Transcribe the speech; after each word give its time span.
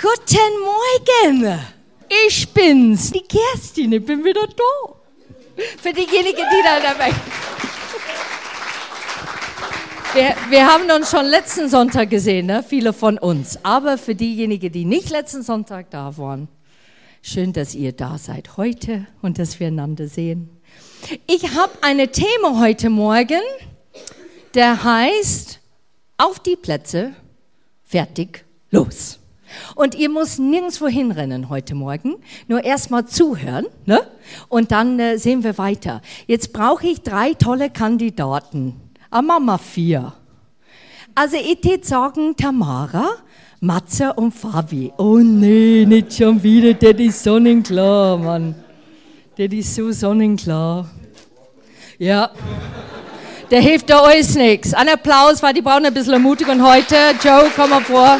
Guten 0.00 0.52
Morgen. 0.64 1.58
Ich 2.26 2.48
bin's, 2.52 3.10
die 3.10 3.20
Kerstin, 3.20 3.92
ich 3.92 4.04
bin 4.04 4.24
wieder 4.24 4.46
da. 4.46 4.94
Für 5.82 5.92
diejenigen, 5.92 6.36
die 6.36 6.62
da 6.64 6.80
dabei 6.80 7.12
wir, 10.14 10.34
wir, 10.48 10.66
haben 10.66 10.90
uns 10.90 11.10
schon 11.10 11.26
letzten 11.26 11.68
Sonntag 11.68 12.10
gesehen, 12.10 12.46
ne? 12.46 12.64
viele 12.66 12.92
von 12.92 13.18
uns. 13.18 13.58
Aber 13.62 13.96
für 13.96 14.14
diejenigen, 14.14 14.72
die 14.72 14.84
nicht 14.84 15.10
letzten 15.10 15.42
Sonntag 15.42 15.90
da 15.90 16.16
waren, 16.16 16.48
schön, 17.22 17.52
dass 17.52 17.74
ihr 17.74 17.92
da 17.92 18.18
seid 18.18 18.56
heute 18.56 19.06
und 19.22 19.38
dass 19.38 19.60
wir 19.60 19.68
einander 19.68 20.08
sehen. 20.08 20.50
Ich 21.26 21.54
habe 21.54 21.72
ein 21.82 21.98
Thema 22.10 22.60
heute 22.60 22.90
Morgen, 22.90 23.40
der 24.54 24.82
heißt, 24.82 25.60
auf 26.16 26.40
die 26.40 26.56
Plätze, 26.56 27.12
fertig, 27.84 28.44
los. 28.70 29.19
Und 29.74 29.94
ihr 29.94 30.08
müsst 30.08 30.38
nirgendwo 30.38 30.88
hinrennen 30.88 31.48
heute 31.48 31.74
Morgen, 31.74 32.16
nur 32.48 32.64
erstmal 32.64 33.06
zuhören, 33.06 33.66
ne? 33.86 34.00
Und 34.48 34.72
dann 34.72 34.98
äh, 34.98 35.18
sehen 35.18 35.44
wir 35.44 35.58
weiter. 35.58 36.02
Jetzt 36.26 36.52
brauche 36.52 36.86
ich 36.86 37.02
drei 37.02 37.34
tolle 37.34 37.70
Kandidaten. 37.70 38.80
Ah, 39.10 39.22
Mama 39.22 39.58
vier. 39.58 40.12
Also 41.14 41.36
ich 41.36 41.64
würde 41.64 41.86
sagen 41.86 42.36
Tamara, 42.36 43.08
Matze 43.60 44.12
und 44.12 44.32
Fabi. 44.32 44.92
Oh 44.96 45.18
nee, 45.18 45.84
nicht 45.86 46.14
schon 46.14 46.42
wieder, 46.42 46.72
der 46.74 46.98
ist 46.98 47.22
sonnenklar, 47.22 48.16
Mann. 48.16 48.54
Der 49.36 49.52
ist 49.52 49.74
so 49.74 49.90
sonnenklar. 49.90 50.88
Ja. 51.98 52.30
Der 53.50 53.60
hilft 53.60 53.90
da 53.90 54.00
alles 54.00 54.34
nichts. 54.36 54.72
Ein 54.72 54.88
Applaus, 54.88 55.42
weil 55.42 55.52
die 55.52 55.60
brauchen 55.60 55.84
ein 55.84 55.92
bisschen 55.92 56.12
Ermutigung 56.12 56.62
heute. 56.66 56.94
Joe, 57.22 57.50
komm 57.56 57.70
mal 57.70 57.80
vor. 57.80 58.18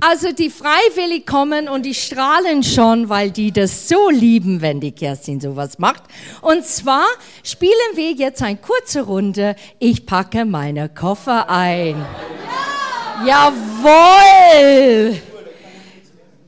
Also 0.00 0.32
die 0.32 0.50
freiwillig 0.50 1.26
kommen 1.26 1.68
und 1.68 1.86
die 1.86 1.94
strahlen 1.94 2.62
schon, 2.62 3.08
weil 3.08 3.30
die 3.30 3.50
das 3.50 3.88
so 3.88 4.10
lieben, 4.10 4.60
wenn 4.60 4.80
die 4.80 4.92
Kerstin 4.92 5.40
sowas 5.40 5.78
macht. 5.78 6.02
Und 6.42 6.64
zwar 6.66 7.06
spielen 7.42 7.72
wir 7.94 8.12
jetzt 8.12 8.42
eine 8.42 8.58
kurze 8.58 9.02
Runde. 9.02 9.56
Ich 9.78 10.04
packe 10.04 10.44
meine 10.44 10.90
Koffer 10.90 11.48
ein. 11.48 11.96
Ja. 13.24 13.52
Jawohl! 13.54 15.16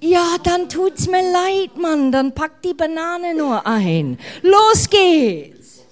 Ja, 0.01 0.37
dann 0.43 0.69
tut's 0.69 1.09
mir 1.09 1.23
leid, 1.33 1.77
Mann. 1.77 2.13
Dann 2.13 2.35
pack 2.35 2.63
die 2.63 2.75
Banane 2.75 3.35
nur 3.35 3.67
ein. 3.67 4.19
Los 4.43 4.89
geht's! 4.91 5.85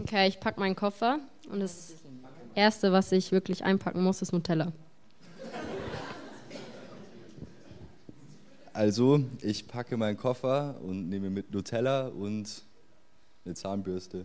Okay, 0.00 0.28
ich 0.28 0.40
pack 0.40 0.58
meinen 0.58 0.74
Koffer 0.74 1.20
und 1.50 1.60
das 1.60 1.94
erste, 2.54 2.90
was 2.90 3.12
ich 3.12 3.30
wirklich 3.32 3.64
einpacken 3.64 4.02
muss, 4.02 4.22
ist 4.22 4.32
Nutella. 4.32 4.72
Also, 8.74 9.20
ich 9.42 9.68
packe 9.68 9.98
meinen 9.98 10.16
Koffer 10.16 10.76
und 10.82 11.10
nehme 11.10 11.28
mit 11.28 11.52
Nutella 11.52 12.08
und 12.08 12.62
eine 13.44 13.54
Zahnbürste. 13.54 14.24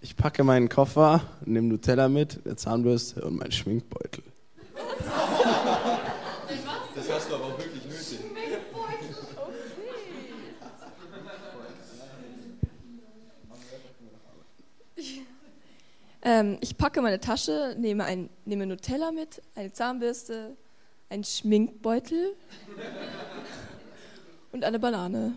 Ich 0.00 0.16
packe 0.16 0.42
meinen 0.42 0.68
Koffer, 0.68 1.22
nehme 1.44 1.68
Nutella 1.68 2.08
mit, 2.08 2.40
eine 2.44 2.56
Zahnbürste 2.56 3.24
und 3.24 3.36
meinen 3.36 3.52
Schminkbeutel. 3.52 4.24
Das 6.94 7.10
hast 7.12 7.30
du 7.30 7.34
aber 7.36 7.44
auch 7.44 7.58
wirklich 7.58 7.84
nötig. 7.84 8.18
Ähm, 16.26 16.58
ich 16.60 16.76
packe 16.76 17.02
meine 17.02 17.20
Tasche, 17.20 17.76
nehme, 17.78 18.04
ein, 18.04 18.28
nehme 18.46 18.66
Nutella 18.66 19.12
mit, 19.12 19.42
eine 19.54 19.72
Zahnbürste, 19.72 20.56
einen 21.08 21.24
Schminkbeutel 21.24 22.34
und 24.52 24.64
eine 24.64 24.78
Banane. 24.78 25.34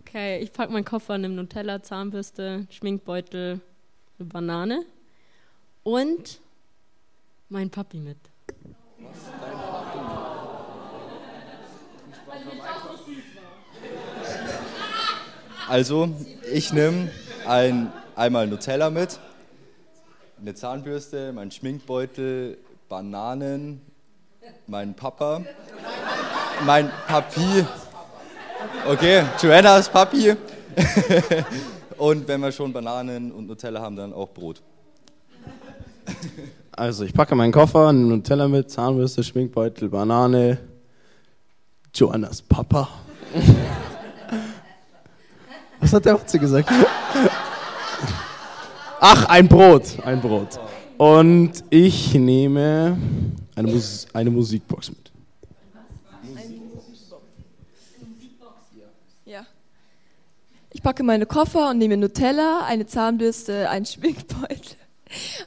Okay, 0.00 0.40
ich 0.40 0.52
packe 0.52 0.72
meinen 0.72 0.84
Koffer, 0.84 1.18
nehme 1.18 1.34
Nutella, 1.34 1.82
Zahnbürste, 1.82 2.66
Schminkbeutel, 2.70 3.60
eine 4.18 4.28
Banane 4.28 4.84
und 5.84 6.40
mein 7.48 7.70
Papi 7.70 7.98
mit. 7.98 8.18
Also, 15.68 16.08
ich 16.52 16.72
nehme 16.72 17.12
ein, 17.46 17.92
einmal 18.16 18.48
Nutella 18.48 18.90
mit, 18.90 19.20
eine 20.40 20.54
Zahnbürste, 20.54 21.32
mein 21.32 21.50
Schminkbeutel, 21.50 22.56
Bananen, 22.88 23.82
mein 24.66 24.94
Papa, 24.94 25.42
mein 26.64 26.90
Papi, 27.06 27.66
okay, 28.88 29.22
Joannas 29.40 29.90
Papi 29.90 30.34
und 31.98 32.26
wenn 32.26 32.40
wir 32.40 32.50
schon 32.52 32.72
Bananen 32.72 33.32
und 33.32 33.48
Nutella 33.48 33.82
haben, 33.82 33.96
dann 33.96 34.14
auch 34.14 34.30
Brot. 34.30 34.62
Also 36.72 37.04
ich 37.04 37.12
packe 37.12 37.34
meinen 37.34 37.52
Koffer, 37.52 37.92
Nutella 37.92 38.48
mit, 38.48 38.70
Zahnbürste, 38.70 39.22
Schminkbeutel, 39.22 39.90
Banane, 39.90 40.56
Joannas 41.94 42.40
Papa. 42.40 42.88
Was 45.80 45.92
hat 45.92 46.06
der 46.06 46.14
Matze 46.14 46.38
gesagt? 46.38 46.70
Ach, 49.02 49.24
ein 49.30 49.48
Brot, 49.48 49.96
ein 50.04 50.20
Brot. 50.20 50.60
Und 50.98 51.52
ich 51.70 52.12
nehme 52.12 52.98
eine, 53.56 53.72
Mus 53.72 54.06
eine 54.12 54.30
Musikbox 54.30 54.90
mit. 54.90 55.10
Ja. 59.24 59.46
Ich 60.74 60.82
packe 60.82 61.02
meine 61.02 61.24
Koffer 61.24 61.70
und 61.70 61.78
nehme 61.78 61.96
Nutella, 61.96 62.66
eine 62.66 62.84
Zahnbürste, 62.84 63.70
einen 63.70 63.86
Schminkbeutel, 63.86 64.76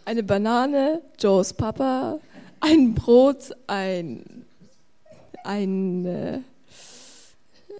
eine 0.03 0.23
Banane, 0.23 1.03
Joes 1.19 1.53
Papa, 1.53 2.17
ein 2.59 2.95
Brot, 2.95 3.51
ein, 3.67 4.45
ein, 5.43 6.05
äh, 6.07 6.35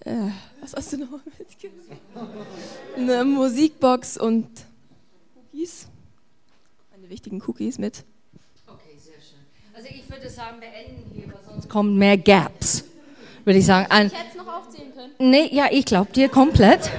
äh, 0.05 0.31
was 0.61 0.75
hast 0.75 0.93
du 0.93 0.97
noch 0.97 1.09
mitgebracht? 1.39 1.97
Eine 2.95 3.25
Musikbox 3.25 4.19
und 4.19 4.47
Cookies. 5.53 5.87
Meine 6.95 7.09
wichtigen 7.09 7.41
Cookies 7.45 7.77
mit. 7.77 8.03
Okay, 8.67 8.97
sehr 8.97 9.13
schön. 9.13 9.39
Also 9.75 9.87
ich 9.89 10.09
würde 10.09 10.27
sagen, 10.29 10.57
beenden 10.59 11.03
hier, 11.13 11.27
weil 11.27 11.39
sonst 11.47 11.69
kommen 11.69 11.95
mehr 11.97 12.17
Gaps. 12.17 12.83
Würde 13.45 13.59
ich 13.59 13.65
sagen. 13.65 13.85
Ein, 13.91 14.07
Ich 14.07 14.13
hätte 14.13 14.25
es 14.31 14.35
noch 14.35 14.47
aufzählen 14.47 14.91
können. 14.95 15.11
nee, 15.19 15.49
ja, 15.51 15.67
ich 15.71 15.85
glaube 15.85 16.11
dir 16.11 16.29
komplett. 16.29 16.89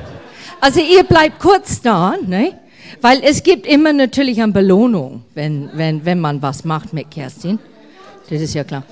Also 0.60 0.80
ihr 0.80 1.02
bleibt 1.02 1.40
kurz 1.40 1.80
da, 1.80 2.14
ne? 2.24 2.58
Weil 3.00 3.22
es 3.24 3.42
gibt 3.42 3.66
immer 3.66 3.92
natürlich 3.92 4.40
eine 4.40 4.52
Belohnung, 4.52 5.24
wenn, 5.34 5.70
wenn, 5.74 6.04
wenn 6.04 6.20
man 6.20 6.40
was 6.40 6.64
macht 6.64 6.92
mit 6.92 7.10
Kerstin. 7.10 7.58
Das 8.30 8.40
ist 8.40 8.54
ja 8.54 8.62
klar. 8.64 8.84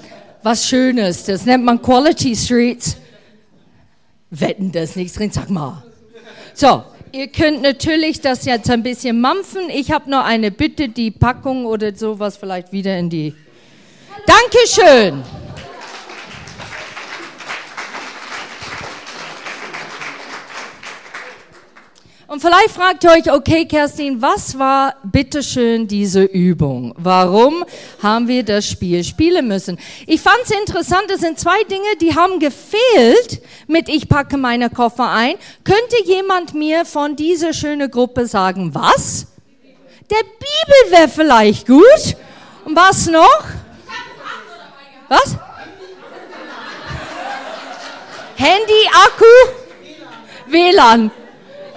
Was 0.42 0.66
Schönes, 0.66 1.24
das 1.24 1.46
nennt 1.46 1.64
man 1.64 1.80
Quality 1.80 2.34
Streets. 2.34 2.96
Wetten, 4.30 4.72
da 4.72 4.80
ist 4.80 4.96
nichts 4.96 5.14
drin, 5.16 5.30
sag 5.30 5.48
mal. 5.50 5.84
So, 6.54 6.82
ihr 7.12 7.28
könnt 7.28 7.62
natürlich 7.62 8.20
das 8.20 8.44
jetzt 8.44 8.70
ein 8.70 8.82
bisschen 8.82 9.20
mampfen. 9.20 9.68
Ich 9.70 9.90
habe 9.90 10.10
noch 10.10 10.24
eine 10.24 10.50
Bitte, 10.50 10.88
die 10.88 11.10
Packung 11.10 11.66
oder 11.66 11.94
sowas 11.94 12.36
vielleicht 12.36 12.72
wieder 12.72 12.98
in 12.98 13.10
die. 13.10 13.34
Dankeschön. 14.26 15.22
Und 22.32 22.40
vielleicht 22.40 22.70
fragt 22.70 23.04
ihr 23.04 23.10
euch, 23.10 23.30
okay, 23.30 23.66
Kerstin, 23.66 24.22
was 24.22 24.58
war 24.58 24.94
bitteschön 25.02 25.86
diese 25.86 26.22
Übung? 26.22 26.94
Warum 26.96 27.62
haben 28.02 28.26
wir 28.26 28.42
das 28.42 28.66
Spiel 28.66 29.04
spielen 29.04 29.48
müssen? 29.48 29.78
Ich 30.06 30.22
fand 30.22 30.38
es 30.42 30.50
interessant, 30.50 31.10
es 31.10 31.20
sind 31.20 31.38
zwei 31.38 31.62
Dinge, 31.64 31.94
die 32.00 32.14
haben 32.14 32.38
gefehlt 32.38 33.42
mit 33.66 33.90
Ich 33.90 34.08
packe 34.08 34.38
meine 34.38 34.70
Koffer 34.70 35.10
ein. 35.10 35.34
Könnte 35.62 36.02
jemand 36.06 36.54
mir 36.54 36.86
von 36.86 37.16
dieser 37.16 37.52
schönen 37.52 37.90
Gruppe 37.90 38.24
sagen, 38.24 38.74
was? 38.74 39.26
Der 40.08 40.22
Bibel 40.22 40.98
wäre 41.00 41.08
vielleicht 41.08 41.66
gut. 41.66 42.16
Und 42.64 42.74
was 42.74 43.08
noch? 43.08 43.44
Was? 45.10 45.36
Handy, 48.36 48.88
Akku, 49.04 49.52
WLAN. 50.46 51.10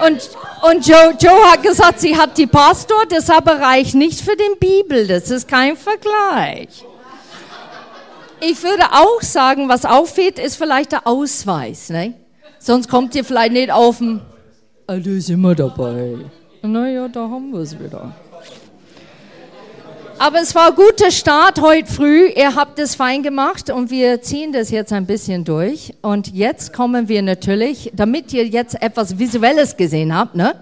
Und, 0.04 0.30
und 0.70 0.88
Joe, 0.88 1.16
Joe 1.20 1.52
hat 1.52 1.64
gesagt, 1.64 2.00
sie 2.00 2.18
hat 2.18 2.38
die 2.38 2.48
Pastor, 2.48 3.06
das 3.10 3.30
aber 3.30 3.60
reicht 3.60 3.96
nicht 3.96 4.20
für 4.20 4.36
den 4.36 4.60
Bibel, 4.60 5.08
das 5.08 5.32
ist 5.32 5.48
kein 5.48 5.78
Vergleich. 5.78 6.86
Ich 8.42 8.62
würde 8.62 8.84
auch 8.92 9.22
sagen, 9.22 9.70
was 9.70 9.86
auffällt, 9.86 10.40
ist 10.40 10.58
vielleicht 10.58 10.92
der 10.92 11.08
Ausweis. 11.08 11.90
Ne? 11.90 12.14
Sonst 12.60 12.90
kommt 12.90 13.16
ihr 13.16 13.24
vielleicht 13.24 13.54
nicht 13.54 13.72
auf 13.72 14.00
den 14.00 14.22
alles 14.88 15.30
immer 15.30 15.56
dabei. 15.56 16.18
Naja, 16.62 17.08
da 17.08 17.22
haben 17.22 17.52
wir 17.52 17.60
es 17.62 17.80
wieder. 17.80 18.16
Aber 20.18 20.40
es 20.40 20.56
war 20.56 20.70
ein 20.70 20.76
guter 20.76 21.12
Start 21.12 21.60
heute 21.60 21.92
früh. 21.92 22.30
Ihr 22.30 22.56
habt 22.56 22.80
es 22.80 22.96
fein 22.96 23.22
gemacht 23.22 23.70
und 23.70 23.92
wir 23.92 24.22
ziehen 24.22 24.54
das 24.54 24.72
jetzt 24.72 24.94
ein 24.94 25.06
bisschen 25.06 25.44
durch. 25.44 25.94
Und 26.02 26.34
jetzt 26.34 26.72
kommen 26.72 27.10
wir 27.10 27.22
natürlich, 27.22 27.92
damit 27.94 28.32
ihr 28.32 28.48
jetzt 28.48 28.82
etwas 28.82 29.20
Visuelles 29.20 29.76
gesehen 29.76 30.16
habt, 30.16 30.36
ne? 30.36 30.56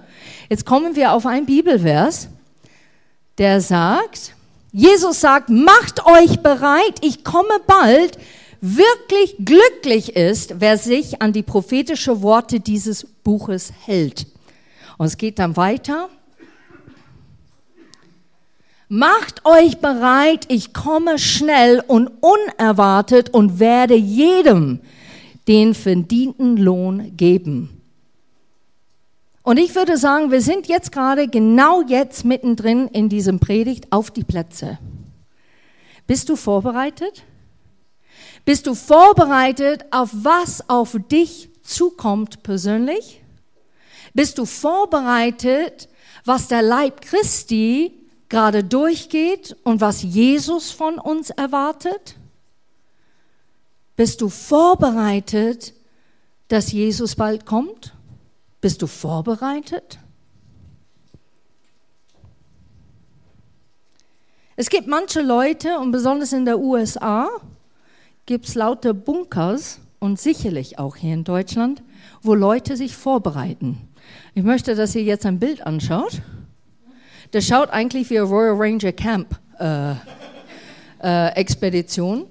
Jetzt 0.50 0.66
kommen 0.66 0.96
wir 0.96 1.14
auf 1.14 1.28
einen 1.28 1.46
Bibelvers, 1.46 2.30
der 3.38 3.62
sagt, 3.62 4.34
Jesus 4.72 5.22
sagt, 5.22 5.50
macht 5.50 6.04
euch 6.06 6.40
bereit, 6.40 6.96
ich 7.02 7.24
komme 7.24 7.60
bald. 7.68 8.18
Wirklich 8.60 9.36
glücklich 9.38 10.16
ist, 10.16 10.56
wer 10.60 10.78
sich 10.78 11.22
an 11.22 11.32
die 11.32 11.44
prophetischen 11.44 12.24
Worte 12.24 12.60
dieses 12.60 13.06
Buches 13.24 13.72
hält. 13.86 14.26
Und 14.98 15.06
es 15.06 15.18
geht 15.18 15.38
dann 15.38 15.58
weiter. 15.58 16.10
Macht 18.96 19.44
euch 19.44 19.80
bereit, 19.80 20.46
ich 20.50 20.72
komme 20.72 21.18
schnell 21.18 21.84
und 21.88 22.12
unerwartet 22.22 23.34
und 23.34 23.60
werde 23.60 23.96
jedem 23.96 24.82
den 25.48 25.74
verdienten 25.74 26.58
Lohn 26.58 27.18
geben. 27.18 27.82
Und 29.42 29.58
ich 29.58 29.74
würde 29.74 29.98
sagen, 29.98 30.30
wir 30.30 30.42
sind 30.42 30.68
jetzt 30.68 30.92
gerade 30.92 31.28
genau 31.28 31.82
jetzt 31.82 32.24
mittendrin 32.24 32.88
in 32.88 33.10
diesem 33.10 33.40
Predigt 33.40 33.92
auf 33.92 34.12
die 34.12 34.24
Plätze. 34.24 34.78
Bist 36.06 36.30
du 36.30 36.36
vorbereitet? 36.36 37.24
Bist 38.46 38.68
du 38.68 38.76
vorbereitet 38.76 39.86
auf 39.90 40.12
was 40.14 40.70
auf 40.70 40.96
dich 41.10 41.50
zukommt 41.64 42.44
persönlich? 42.44 43.24
Bist 44.14 44.38
du 44.38 44.46
vorbereitet, 44.46 45.90
was 46.26 46.48
der 46.48 46.62
Leib 46.62 47.02
Christi 47.02 48.03
gerade 48.34 48.64
durchgeht 48.64 49.56
und 49.64 49.80
was 49.80 50.02
Jesus 50.02 50.72
von 50.72 50.98
uns 50.98 51.30
erwartet? 51.30 52.16
Bist 53.96 54.22
du 54.22 54.30
vorbereitet, 54.30 55.76
dass 56.48 56.72
Jesus 56.72 57.16
bald 57.16 57.46
kommt? 57.46 57.94
Bist 58.60 58.82
du 58.82 58.88
vorbereitet? 58.88 60.00
Es 64.56 64.72
gibt 64.72 64.88
manche 64.88 65.22
Leute, 65.22 65.78
und 65.78 65.92
besonders 65.92 66.34
in 66.34 66.46
der 66.46 66.58
USA, 66.58 67.30
gibt 68.26 68.48
es 68.48 68.56
lauter 68.56 68.96
Bunkers 68.96 69.80
und 70.00 70.20
sicherlich 70.20 70.80
auch 70.80 70.96
hier 70.96 71.14
in 71.14 71.24
Deutschland, 71.24 71.84
wo 72.24 72.34
Leute 72.34 72.78
sich 72.78 72.96
vorbereiten. 72.96 73.90
Ich 74.34 74.42
möchte, 74.42 74.74
dass 74.74 74.96
ihr 74.96 75.04
jetzt 75.04 75.28
ein 75.28 75.38
Bild 75.38 75.68
anschaut. 75.68 76.24
Das 77.34 77.48
schaut 77.48 77.72
eigentlich 77.72 78.12
wie 78.12 78.20
eine 78.20 78.28
Royal 78.28 78.54
Ranger 78.56 78.92
Camp 78.92 79.28
äh, 79.58 79.94
äh, 81.02 81.30
Expedition. 81.30 82.28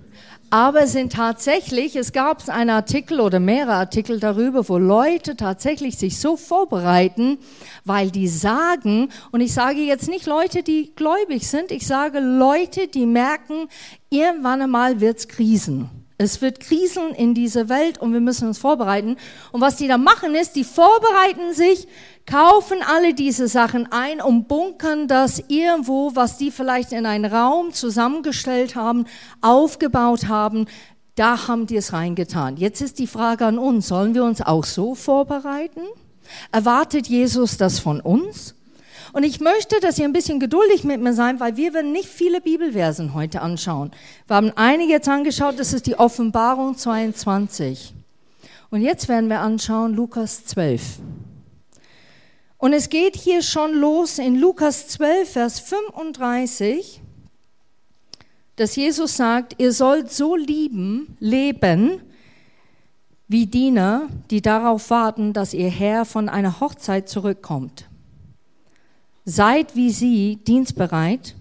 Aber 0.49 0.87
sind 0.87 1.13
tatsächlich, 1.13 1.97
es 1.97 2.13
gab 2.13 2.49
einen 2.49 2.71
Artikel 2.71 3.19
oder 3.19 3.41
mehrere 3.41 3.73
Artikel 3.73 4.21
darüber, 4.21 4.69
wo 4.69 4.79
Leute 4.79 5.35
tatsächlich 5.35 5.99
sich 5.99 6.21
so 6.21 6.37
vorbereiten, 6.37 7.39
weil 7.85 8.13
die 8.13 8.29
sagen, 8.29 9.09
und 9.33 9.41
ich 9.41 9.53
sage 9.53 9.81
jetzt 9.81 10.09
nicht 10.09 10.27
Leute, 10.27 10.63
die 10.63 10.93
gläubig 10.95 11.49
sind, 11.49 11.73
ich 11.73 11.85
sage 11.85 12.21
Leute, 12.21 12.87
die 12.87 13.07
merken, 13.07 13.69
irgendwann 14.09 14.63
einmal 14.63 15.01
wird's 15.01 15.27
krisen. 15.27 15.91
Es 16.23 16.41
wird 16.41 16.61
kriseln 16.61 17.15
in 17.15 17.35
dieser 17.35 17.69
Welt 17.69 17.99
und 17.99 18.13
wir 18.13 18.21
müssen 18.21 18.47
uns 18.47 18.59
vorbereiten. 18.59 19.17
Und 19.51 19.61
was 19.61 19.77
die 19.77 19.89
da 19.89 19.99
machen 19.99 20.37
ist, 20.37 20.55
die 20.55 20.63
vorbereiten 20.63 21.53
sich, 21.53 21.89
kaufen 22.27 22.79
alle 22.87 23.15
diese 23.15 23.49
Sachen 23.49 23.91
ein 23.91 24.21
und 24.21 24.49
bunkern 24.49 25.09
das 25.09 25.43
irgendwo, 25.49 26.15
was 26.15 26.39
die 26.39 26.51
vielleicht 26.51 26.93
in 26.93 27.07
einen 27.07 27.25
Raum 27.25 27.73
zusammengestellt 27.73 28.77
haben, 28.77 29.07
aufgebaut 29.41 30.29
haben. 30.29 30.67
Da 31.15 31.49
haben 31.49 31.67
die 31.67 31.77
es 31.77 31.93
reingetan. 31.93 32.57
Jetzt 32.57 32.81
ist 32.81 32.99
die 32.99 33.07
Frage 33.07 33.47
an 33.47 33.59
uns, 33.59 33.89
sollen 33.89 34.15
wir 34.15 34.25
uns 34.25 34.41
auch 34.41 34.65
so 34.65 34.95
vorbereiten? 34.95 35.83
Erwartet 36.53 37.07
Jesus 37.07 37.57
das 37.57 37.79
von 37.79 38.01
uns? 38.01 38.55
Und 39.13 39.25
ich 39.25 39.41
möchte, 39.41 39.79
dass 39.81 39.99
ihr 39.99 40.07
ein 40.07 40.15
bisschen 40.15 40.41
geduldig 40.41 40.85
mit 40.85 41.01
mir 41.03 41.13
seid, 41.13 41.39
weil 41.39 41.57
wir 41.57 41.75
werden 41.75 41.93
nicht 41.93 42.09
viele 42.09 42.41
Bibelversen 42.41 43.13
heute 43.13 43.43
anschauen. 43.43 43.91
Wir 44.27 44.37
haben 44.37 44.53
einige 44.57 44.93
jetzt 44.93 45.09
angeschaut, 45.09 45.59
das 45.59 45.75
ist 45.75 45.87
die 45.87 45.99
Offenbarung 45.99 46.77
22. 46.79 47.93
Und 48.71 48.81
jetzt 48.81 49.09
werden 49.09 49.29
wir 49.29 49.41
anschauen 49.41 49.93
Lukas 49.93 50.47
12. 50.47 51.01
Und 52.63 52.75
es 52.75 52.91
geht 52.91 53.17
hier 53.17 53.43
schon 53.43 53.75
los 53.75 54.21
in 54.21 54.39
Lukas 54.39 54.87
12, 54.87 55.33
Vers 55.33 55.59
35, 55.59 57.03
dass 58.55 58.77
Jesus 58.77 59.17
sagt, 59.17 59.61
ihr 59.61 59.73
sollt 59.73 60.13
so 60.13 60.37
lieben, 60.37 61.17
leben, 61.19 62.01
wie 63.27 63.47
Diener, 63.47 64.07
die 64.31 64.43
darauf 64.43 64.91
warten, 64.91 65.33
dass 65.33 65.55
ihr 65.55 65.71
Herr 65.71 66.05
von 66.05 66.29
einer 66.29 66.61
Hochzeit 66.61 67.09
zurückkommt. 67.09 67.89
Seid 69.25 69.75
wie 69.75 69.91
sie 69.91 70.37
dienstbereit 70.37 71.35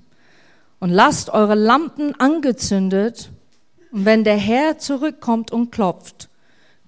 und 0.79 0.89
lasst 0.89 1.29
eure 1.29 1.53
Lampen 1.53 2.19
angezündet. 2.19 3.29
Und 3.91 4.05
wenn 4.05 4.23
der 4.23 4.37
Herr 4.37 4.79
zurückkommt 4.79 5.51
und 5.51 5.71
klopft, 5.71 6.29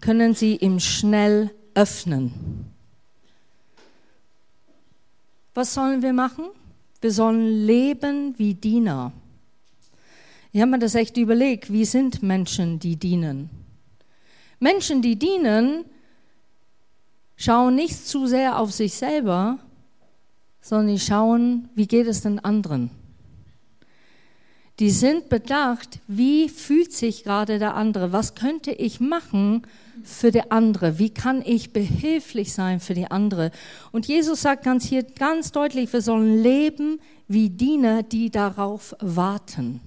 können 0.02 0.34
sie 0.34 0.56
ihm 0.56 0.80
schnell 0.80 1.52
öffnen. 1.76 2.73
Was 5.54 5.74
sollen 5.74 6.02
wir 6.02 6.14
machen? 6.14 6.46
Wir 7.02 7.12
sollen 7.12 7.66
leben 7.66 8.34
wie 8.38 8.54
Diener. 8.54 9.12
Ich 10.52 10.62
habe 10.62 10.72
mir 10.72 10.80
das 10.80 10.96
echt 10.96 11.18
überlegt, 11.18 11.72
wie 11.72 11.86
sind 11.86 12.24
Menschen, 12.24 12.80
die 12.80 12.96
dienen? 12.96 13.50
Menschen, 14.60 15.02
die 15.02 15.16
dienen, 15.16 15.86
schauen 17.36 17.76
nicht 17.76 18.08
zu 18.08 18.28
sehr 18.28 18.60
auf 18.60 18.72
sich 18.72 18.94
selber, 18.94 19.60
sondern 20.62 20.88
die 20.88 21.00
schauen, 21.00 21.70
wie 21.76 21.88
geht 21.88 22.08
es 22.08 22.22
den 22.22 22.40
anderen. 22.40 22.90
Die 24.80 24.90
sind 24.90 25.30
bedacht, 25.30 26.00
wie 26.08 26.50
fühlt 26.50 26.94
sich 26.94 27.24
gerade 27.24 27.60
der 27.60 27.76
andere, 27.76 28.12
was 28.12 28.34
könnte 28.34 28.72
ich 28.72 29.00
machen 29.00 29.68
für 30.04 30.32
die 30.32 30.50
andere, 30.50 30.98
wie 30.98 31.12
kann 31.12 31.44
ich 31.46 31.74
behilflich 31.74 32.54
sein 32.54 32.80
für 32.80 32.96
die 32.96 33.12
andere. 33.12 33.52
Und 33.92 34.08
Jesus 34.08 34.42
sagt 34.42 34.64
ganz 34.64 34.86
hier 34.86 35.04
ganz 35.04 35.52
deutlich, 35.52 35.94
wir 35.94 36.02
sollen 36.02 36.42
leben 36.42 37.00
wie 37.28 37.52
Diener, 37.52 38.02
die 38.02 38.32
darauf 38.32 38.96
warten. 39.00 39.80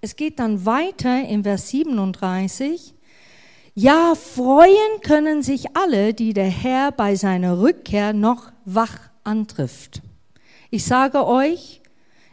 Es 0.00 0.16
geht 0.16 0.38
dann 0.38 0.66
weiter 0.66 1.26
in 1.26 1.42
Vers 1.42 1.70
37. 1.70 2.94
Ja, 3.74 4.14
freuen 4.14 5.00
können 5.02 5.42
sich 5.42 5.76
alle, 5.76 6.12
die 6.12 6.34
der 6.34 6.50
Herr 6.50 6.92
bei 6.92 7.16
seiner 7.16 7.58
Rückkehr 7.58 8.12
noch 8.12 8.52
wach 8.64 8.98
antrifft. 9.24 10.02
Ich 10.70 10.84
sage 10.84 11.26
euch, 11.26 11.80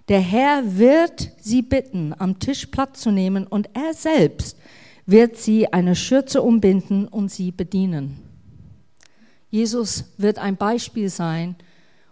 der 0.10 0.20
Herr 0.20 0.78
wird 0.78 1.32
sie 1.40 1.62
bitten, 1.62 2.14
am 2.18 2.38
Tisch 2.40 2.66
Platz 2.66 3.02
zu 3.02 3.12
nehmen 3.12 3.48
und 3.48 3.70
er 3.74 3.94
selbst 3.94 4.58
wird 5.06 5.38
sie 5.38 5.72
eine 5.72 5.96
Schürze 5.96 6.42
umbinden 6.42 7.08
und 7.08 7.32
sie 7.32 7.52
bedienen. 7.52 8.20
Jesus 9.50 10.06
wird 10.18 10.38
ein 10.38 10.58
Beispiel 10.58 11.10
sein 11.10 11.56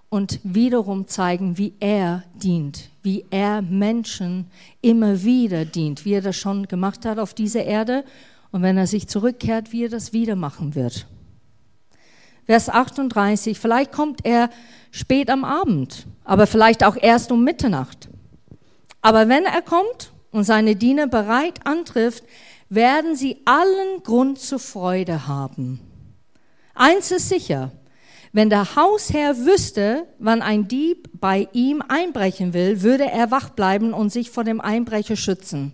und 0.10 0.40
wiederum 0.44 1.08
zeigen, 1.08 1.58
wie 1.58 1.74
er 1.80 2.24
dient, 2.36 2.90
wie 3.02 3.26
er 3.30 3.62
Menschen 3.62 4.48
immer 4.82 5.24
wieder 5.24 5.66
dient, 5.66 6.06
wie 6.06 6.14
er 6.14 6.22
das 6.22 6.38
schon 6.38 6.68
gemacht 6.68 7.06
hat 7.06 7.20
auf 7.20 7.34
dieser 7.34 7.66
Erde 7.66 8.06
und 8.52 8.62
wenn 8.62 8.78
er 8.78 8.88
sich 8.88 9.08
zurückkehrt, 9.08 9.74
wie 9.74 9.86
er 9.86 9.90
das 9.90 10.14
wieder 10.14 10.36
machen 10.36 10.76
wird. 10.76 11.06
Vers 12.46 12.70
38, 12.70 13.58
vielleicht 13.58 13.92
kommt 13.92 14.26
er 14.26 14.50
spät 14.92 15.30
am 15.30 15.44
Abend, 15.44 16.08
aber 16.24 16.48
vielleicht 16.48 16.84
auch 16.84 16.96
erst 16.96 17.32
um 17.32 17.44
Mitternacht. 17.44 18.10
Aber 19.02 19.28
wenn 19.28 19.46
er 19.46 19.62
kommt 19.62 20.12
und 20.32 20.44
seine 20.44 20.76
Diener 20.76 21.08
bereit 21.08 21.66
antrifft, 21.66 22.24
werden 22.70 23.16
sie 23.16 23.38
allen 23.46 24.04
Grund 24.04 24.40
zur 24.40 24.60
Freude 24.60 25.28
haben. 25.28 25.80
Eins 26.74 27.12
ist 27.12 27.30
sicher, 27.30 27.72
wenn 28.32 28.50
der 28.50 28.76
Hausherr 28.76 29.38
wüsste, 29.46 30.08
wann 30.18 30.42
ein 30.42 30.68
Dieb 30.68 31.10
bei 31.20 31.48
ihm 31.54 31.84
einbrechen 31.88 32.54
will, 32.54 32.82
würde 32.82 33.06
er 33.06 33.30
wach 33.30 33.52
bleiben 33.52 33.94
und 33.94 34.12
sich 34.12 34.32
vor 34.32 34.44
dem 34.44 34.60
Einbrecher 34.60 35.16
schützen. 35.16 35.72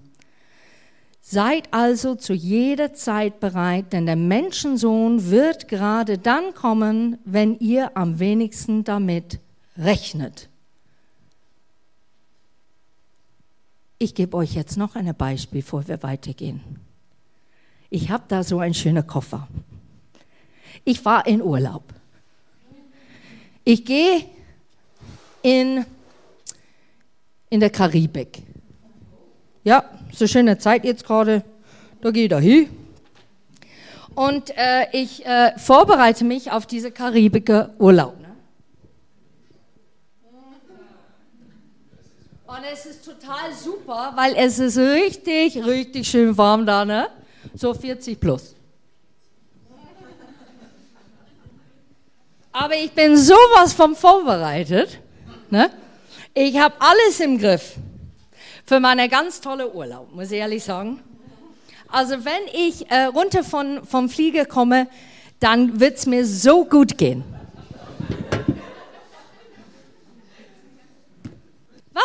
Seid 1.22 1.72
also 1.72 2.16
zu 2.16 2.34
jeder 2.34 2.94
Zeit 2.94 3.40
bereit, 3.40 3.94
denn 3.94 4.06
der 4.06 4.16
Menschensohn 4.18 5.30
wird 5.30 5.68
gerade 5.68 6.18
dann 6.18 6.54
kommen, 6.54 7.20
wenn 7.24 7.58
ihr 7.60 7.96
am 7.96 8.20
wenigsten 8.20 8.84
damit 8.84 9.40
rechnet. 9.80 10.50
Ich 13.98 14.16
gebe 14.16 14.38
euch 14.38 14.54
jetzt 14.54 14.78
noch 14.78 14.96
ein 14.96 15.14
Beispiel, 15.16 15.62
bevor 15.62 15.88
wir 15.88 16.04
weitergehen. 16.04 16.62
Ich 17.90 18.10
habe 18.10 18.24
da 18.28 18.44
so 18.44 18.60
einen 18.60 18.74
schönen 18.74 19.06
Koffer. 19.06 19.48
Ich 20.86 21.04
war 21.04 21.26
in 21.26 21.42
Urlaub. 21.42 21.84
Ich 23.64 23.84
gehe 23.84 24.26
in, 25.42 25.86
in 27.50 27.60
der 27.60 27.70
Karibik. 27.70 28.44
Ja, 29.64 29.84
so 30.14 30.28
schöne 30.28 30.58
Zeit 30.58 30.86
jetzt 30.86 31.06
gerade. 31.06 31.44
Da 32.02 32.12
gehe 32.12 32.24
ich 32.24 32.30
da 32.30 32.40
hin. 32.40 32.70
Und 34.16 34.52
äh, 34.58 34.88
ich 34.94 35.26
äh, 35.26 35.58
vorbereite 35.58 36.24
mich 36.24 36.52
auf 36.52 36.66
diese 36.66 36.92
Karibiker 36.92 37.74
Urlaub. 37.78 38.20
Ne? 38.20 38.30
Und 42.50 42.64
es 42.74 42.88
ist 42.88 43.06
total 43.06 43.54
super, 43.54 44.12
weil 44.16 44.34
es 44.36 44.58
ist 44.58 44.76
richtig, 44.76 45.64
richtig 45.64 46.08
schön 46.08 46.36
warm 46.36 46.66
da, 46.66 46.84
ne? 46.84 47.08
So 47.54 47.76
40 47.76 48.20
plus. 48.20 48.56
Aber 52.52 52.74
ich 52.74 52.92
bin 52.92 53.16
sowas 53.16 53.74
vom 53.74 53.96
vorbereitet. 53.96 55.00
Ne? 55.52 55.70
Ich 56.34 56.58
habe 56.58 56.74
alles 56.80 57.20
im 57.20 57.38
Griff 57.38 57.76
für 58.66 58.80
meine 58.80 59.08
ganz 59.10 59.42
tolle 59.42 59.72
Urlaub, 59.72 60.12
muss 60.12 60.32
ich 60.32 60.40
ehrlich 60.40 60.64
sagen. 60.64 61.04
Also 61.88 62.26
wenn 62.26 62.48
ich 62.52 62.90
äh, 62.90 63.04
runter 63.04 63.44
von, 63.44 63.86
vom 63.86 64.10
Flieger 64.10 64.46
komme, 64.46 64.88
dann 65.40 65.80
wird 65.80 66.00
es 66.00 66.08
mir 66.08 66.26
so 66.26 66.66
gut 66.66 66.98
gehen. 66.98 67.24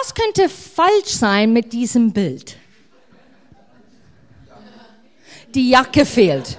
Was 0.00 0.12
könnte 0.12 0.48
falsch 0.48 1.10
sein 1.10 1.52
mit 1.52 1.72
diesem 1.72 2.12
Bild? 2.12 2.56
Die 5.54 5.70
Jacke 5.70 6.04
fehlt. 6.04 6.58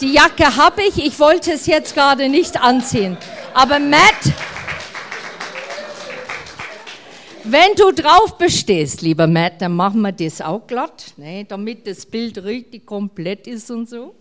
Die 0.00 0.12
Jacke 0.12 0.56
habe 0.56 0.82
ich, 0.82 1.04
ich 1.04 1.18
wollte 1.18 1.52
es 1.52 1.66
jetzt 1.66 1.94
gerade 1.94 2.28
nicht 2.28 2.60
anziehen. 2.60 3.16
Aber 3.54 3.80
Matt, 3.80 4.32
wenn 7.42 7.74
du 7.76 7.90
drauf 7.90 8.38
bestehst, 8.38 9.02
lieber 9.02 9.26
Matt, 9.26 9.60
dann 9.60 9.74
machen 9.74 10.02
wir 10.02 10.12
das 10.12 10.40
auch 10.40 10.64
glatt, 10.66 11.12
ne, 11.16 11.44
damit 11.44 11.86
das 11.88 12.06
Bild 12.06 12.38
richtig 12.44 12.86
komplett 12.86 13.48
ist 13.48 13.70
und 13.70 13.88
so. 13.88 14.14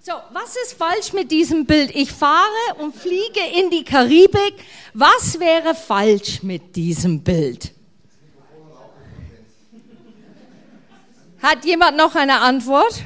So, 0.00 0.12
was 0.32 0.56
ist 0.62 0.74
falsch 0.74 1.12
mit 1.12 1.30
diesem 1.30 1.66
Bild? 1.66 1.94
Ich 1.94 2.12
fahre 2.12 2.74
und 2.78 2.94
fliege 2.94 3.40
in 3.60 3.70
die 3.70 3.84
Karibik. 3.84 4.54
Was 4.94 5.40
wäre 5.40 5.74
falsch 5.74 6.42
mit 6.42 6.76
diesem 6.76 7.22
Bild? 7.22 7.72
Hat 11.42 11.64
jemand 11.64 11.96
noch 11.96 12.14
eine 12.14 12.40
Antwort? 12.40 13.02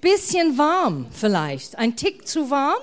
Bisschen 0.00 0.58
warm 0.58 1.06
vielleicht. 1.12 1.78
Ein 1.78 1.96
Tick 1.96 2.26
zu 2.26 2.50
warm? 2.50 2.80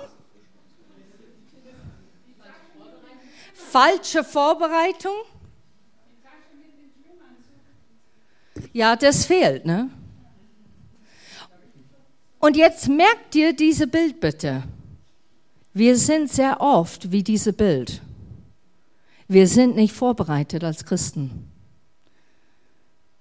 Falsche 3.52 4.24
Vorbereitung? 4.24 5.14
Ja, 8.72 8.96
das 8.96 9.26
fehlt, 9.26 9.64
ne? 9.64 9.90
Und 12.40 12.56
jetzt 12.56 12.88
merkt 12.88 13.34
ihr 13.34 13.52
diese 13.52 13.86
Bild 13.86 14.18
bitte. 14.18 14.64
Wir 15.72 15.96
sind 15.96 16.32
sehr 16.32 16.60
oft 16.60 17.12
wie 17.12 17.22
diese 17.22 17.52
Bild. 17.52 18.00
Wir 19.28 19.46
sind 19.46 19.76
nicht 19.76 19.92
vorbereitet 19.94 20.64
als 20.64 20.84
Christen. 20.84 21.50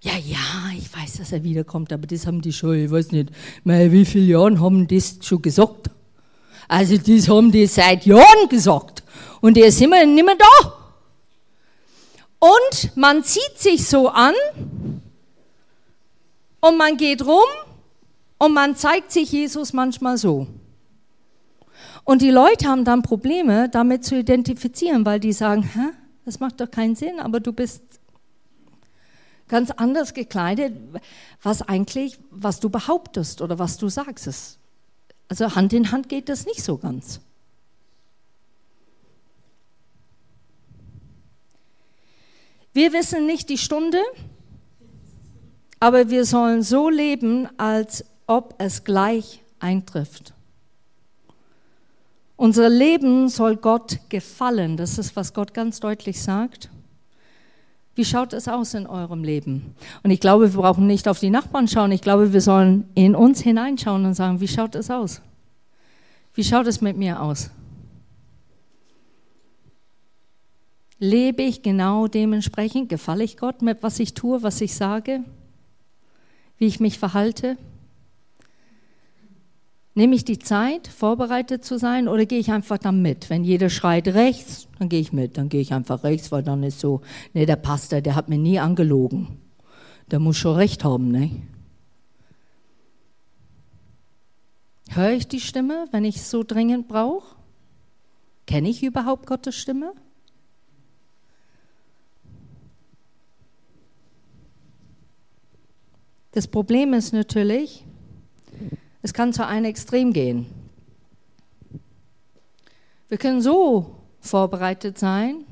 Ja, 0.01 0.13
ja, 0.13 0.71
ich 0.75 0.91
weiß, 0.95 1.17
dass 1.17 1.33
er 1.33 1.43
wiederkommt, 1.43 1.91
aber 1.91 2.07
das 2.07 2.25
haben 2.25 2.41
die 2.41 2.53
schon, 2.53 2.85
ich 2.85 2.89
weiß 2.89 3.11
nicht, 3.11 3.29
mal 3.65 3.91
wie 3.91 4.05
viele 4.05 4.25
Jahren 4.25 4.61
haben 4.61 4.87
das 4.87 5.17
schon 5.21 5.41
gesagt? 5.41 5.91
Also 6.69 6.97
das 6.97 7.27
haben 7.27 7.51
die 7.51 7.67
seit 7.67 8.05
Jahren 8.05 8.47
gesagt. 8.49 9.03
Und 9.41 9.57
er 9.57 9.67
ist 9.67 9.81
immer 9.81 10.03
nicht 10.05 10.25
mehr 10.25 10.37
da. 10.37 10.73
Und 12.39 12.95
man 12.95 13.23
zieht 13.23 13.57
sich 13.57 13.85
so 13.85 14.07
an 14.07 14.33
und 16.61 16.77
man 16.77 16.95
geht 16.95 17.25
rum 17.25 17.47
und 18.39 18.53
man 18.53 18.75
zeigt 18.75 19.11
sich 19.11 19.31
Jesus 19.31 19.73
manchmal 19.73 20.17
so. 20.17 20.47
Und 22.03 22.21
die 22.23 22.31
Leute 22.31 22.67
haben 22.67 22.85
dann 22.85 23.03
Probleme, 23.03 23.69
damit 23.69 24.03
zu 24.03 24.17
identifizieren, 24.17 25.05
weil 25.05 25.19
die 25.19 25.33
sagen, 25.33 25.61
Hä, 25.61 25.91
das 26.25 26.39
macht 26.39 26.59
doch 26.59 26.71
keinen 26.71 26.95
Sinn, 26.95 27.19
aber 27.19 27.39
du 27.39 27.53
bist 27.53 27.83
ganz 29.47 29.71
anders 29.71 30.13
gekleidet, 30.13 30.73
was 31.43 31.61
eigentlich, 31.61 32.17
was 32.31 32.59
du 32.59 32.69
behauptest 32.69 33.41
oder 33.41 33.59
was 33.59 33.77
du 33.77 33.89
sagst. 33.89 34.57
Also 35.27 35.55
Hand 35.55 35.73
in 35.73 35.91
Hand 35.91 36.07
geht 36.07 36.29
das 36.29 36.45
nicht 36.45 36.63
so 36.63 36.77
ganz. 36.77 37.19
Wir 42.73 42.93
wissen 42.93 43.25
nicht 43.25 43.49
die 43.49 43.57
Stunde, 43.57 43.99
aber 45.79 46.09
wir 46.09 46.25
sollen 46.25 46.61
so 46.61 46.89
leben, 46.89 47.47
als 47.57 48.05
ob 48.29 48.53
es 48.59 48.83
gleich 48.83 49.41
eintrifft. 49.59 50.33
Unser 52.37 52.69
Leben 52.69 53.27
soll 53.27 53.57
Gott 53.57 53.99
gefallen. 54.07 54.77
Das 54.77 54.99
ist, 54.99 55.15
was 55.15 55.33
Gott 55.33 55.53
ganz 55.55 55.79
deutlich 55.79 56.21
sagt. 56.21 56.69
Wie 57.95 58.05
schaut 58.05 58.31
es 58.33 58.47
aus 58.47 58.75
in 58.75 58.85
eurem 58.85 59.23
Leben? 59.23 59.75
Und 60.03 60.11
ich 60.11 60.19
glaube, 60.19 60.53
wir 60.53 60.61
brauchen 60.61 60.85
nicht 60.85 61.07
auf 61.07 61.19
die 61.19 61.31
Nachbarn 61.31 61.67
schauen. 61.67 61.91
Ich 61.91 62.01
glaube, 62.01 62.31
wir 62.31 62.39
sollen 62.39 62.87
in 62.93 63.15
uns 63.15 63.41
hineinschauen 63.41 64.05
und 64.05 64.13
sagen, 64.13 64.39
wie 64.39 64.47
schaut 64.47 64.75
es 64.75 64.91
aus? 64.91 65.21
Wie 66.35 66.43
schaut 66.43 66.67
es 66.67 66.81
mit 66.81 66.95
mir 66.95 67.21
aus? 67.21 67.49
Lebe 70.99 71.41
ich 71.41 71.63
genau 71.63 72.07
dementsprechend? 72.07 72.89
Gefalle 72.89 73.23
ich 73.23 73.37
Gott 73.37 73.63
mit, 73.63 73.81
was 73.81 73.99
ich 73.99 74.13
tue, 74.13 74.43
was 74.43 74.61
ich 74.61 74.75
sage? 74.75 75.23
Wie 76.59 76.67
ich 76.67 76.79
mich 76.79 76.99
verhalte? 76.99 77.57
Nehme 79.99 80.15
ich 80.15 80.23
die 80.23 80.39
Zeit, 80.39 80.87
vorbereitet 80.87 81.65
zu 81.65 81.77
sein, 81.77 82.07
oder 82.07 82.25
gehe 82.25 82.39
ich 82.39 82.53
einfach 82.53 82.77
dann 82.77 83.01
mit? 83.01 83.29
Wenn 83.29 83.43
jeder 83.43 83.69
schreit 83.69 84.07
rechts, 84.07 84.69
dann 84.79 84.87
gehe 84.87 85.01
ich 85.01 85.11
mit. 85.11 85.37
Dann 85.37 85.49
gehe 85.49 85.59
ich 85.59 85.73
einfach 85.73 86.05
rechts, 86.05 86.31
weil 86.31 86.41
dann 86.41 86.63
ist 86.63 86.79
so, 86.79 87.01
ne, 87.33 87.45
der 87.45 87.57
Pastor, 87.57 87.99
der 87.99 88.15
hat 88.15 88.29
mir 88.29 88.37
nie 88.37 88.59
angelogen. 88.59 89.41
Der 90.09 90.19
muss 90.19 90.37
schon 90.37 90.55
recht 90.55 90.85
haben, 90.85 91.11
ne? 91.11 91.31
Höre 94.91 95.11
ich 95.11 95.27
die 95.27 95.41
Stimme, 95.41 95.89
wenn 95.91 96.05
ich 96.05 96.15
es 96.15 96.31
so 96.31 96.45
dringend 96.45 96.87
brauche? 96.87 97.35
Kenne 98.47 98.69
ich 98.69 98.81
überhaupt 98.81 99.27
Gottes 99.27 99.57
Stimme? 99.57 99.91
Das 106.31 106.47
Problem 106.47 106.93
ist 106.93 107.11
natürlich, 107.11 107.83
es 109.01 109.13
kann 109.13 109.33
zu 109.33 109.45
einem 109.45 109.65
Extrem 109.65 110.13
gehen. 110.13 110.45
Wir 113.07 113.17
können 113.17 113.41
so 113.41 113.95
vorbereitet 114.19 114.97
sein, 114.97 115.45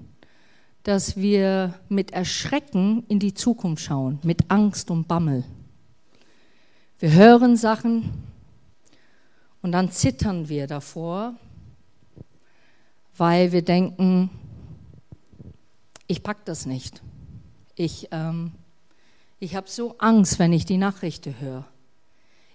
dass 0.84 1.18
wir 1.18 1.74
mit 1.90 2.12
Erschrecken 2.12 3.04
in 3.08 3.20
die 3.20 3.34
Zukunft 3.34 3.84
schauen, 3.84 4.20
mit 4.24 4.50
Angst 4.50 4.92
und 4.92 5.08
Bammel. 5.08 5.44
Wir 7.00 7.12
hören 7.14 7.58
Sachen 7.58 8.24
und 9.62 9.72
dann 9.72 9.92
zittern 9.92 10.50
wir 10.50 10.68
davor, 10.68 11.36
weil 13.18 13.52
wir 13.52 13.64
denken, 13.64 14.30
ich 16.08 16.24
pack 16.24 16.46
das 16.46 16.66
nicht. 16.66 17.02
Ich, 17.76 18.08
ähm, 18.12 18.52
ich 19.40 19.56
habe 19.56 19.70
so 19.70 19.98
Angst, 19.98 20.40
wenn 20.40 20.54
ich 20.54 20.66
die 20.66 20.78
Nachrichten 20.78 21.40
höre. 21.40 21.66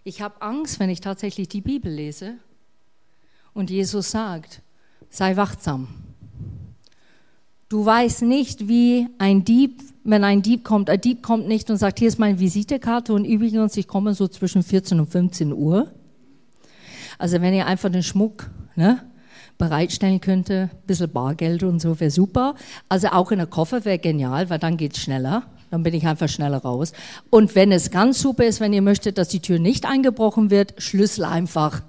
Ich 0.04 0.20
habe 0.20 0.42
Angst, 0.42 0.80
wenn 0.80 0.90
ich 0.90 1.00
tatsächlich 1.00 1.48
die 1.48 1.60
Bibel 1.60 1.92
lese 1.92 2.34
und 3.54 3.70
Jesus 3.70 4.10
sagt, 4.10 4.60
sei 5.10 5.36
wachsam. 5.36 5.86
Du 7.68 7.86
weißt 7.86 8.22
nicht, 8.22 8.66
wie 8.66 9.06
ein 9.18 9.44
Dieb, 9.44 9.80
wenn 10.02 10.24
ein 10.24 10.42
Dieb 10.42 10.64
kommt, 10.64 10.90
ein 10.90 11.00
Dieb 11.00 11.22
kommt 11.22 11.46
nicht 11.46 11.70
und 11.70 11.76
sagt, 11.76 12.00
hier 12.00 12.08
ist 12.08 12.18
meine 12.18 12.40
Visitekarte 12.40 13.12
und 13.14 13.24
übrigens, 13.24 13.76
ich 13.76 13.86
komme 13.86 14.12
so 14.14 14.26
zwischen 14.26 14.64
14 14.64 14.98
und 14.98 15.06
15 15.06 15.52
Uhr. 15.52 15.92
Also 17.16 17.40
wenn 17.40 17.54
ihr 17.54 17.66
einfach 17.66 17.90
den 17.90 18.02
Schmuck 18.02 18.50
ne, 18.74 19.04
bereitstellen 19.56 20.20
könnte, 20.20 20.70
ein 20.72 20.86
bisschen 20.86 21.12
Bargeld 21.12 21.62
und 21.62 21.80
so 21.80 22.00
wäre 22.00 22.10
super. 22.10 22.56
Also 22.88 23.08
auch 23.08 23.30
in 23.30 23.38
der 23.38 23.46
Koffer 23.46 23.84
wäre 23.84 24.00
genial, 24.00 24.50
weil 24.50 24.58
dann 24.58 24.76
geht 24.76 24.94
es 24.96 25.02
schneller 25.02 25.44
dann 25.72 25.82
bin 25.82 25.94
ich 25.94 26.06
einfach 26.06 26.28
schneller 26.28 26.58
raus. 26.58 26.92
Und 27.30 27.54
wenn 27.54 27.72
es 27.72 27.90
ganz 27.90 28.20
super 28.20 28.44
ist, 28.44 28.60
wenn 28.60 28.74
ihr 28.74 28.82
möchtet, 28.82 29.16
dass 29.16 29.28
die 29.28 29.40
Tür 29.40 29.58
nicht 29.58 29.86
eingebrochen 29.86 30.50
wird, 30.50 30.74
Schlüssel 30.76 31.24
einfach 31.24 31.80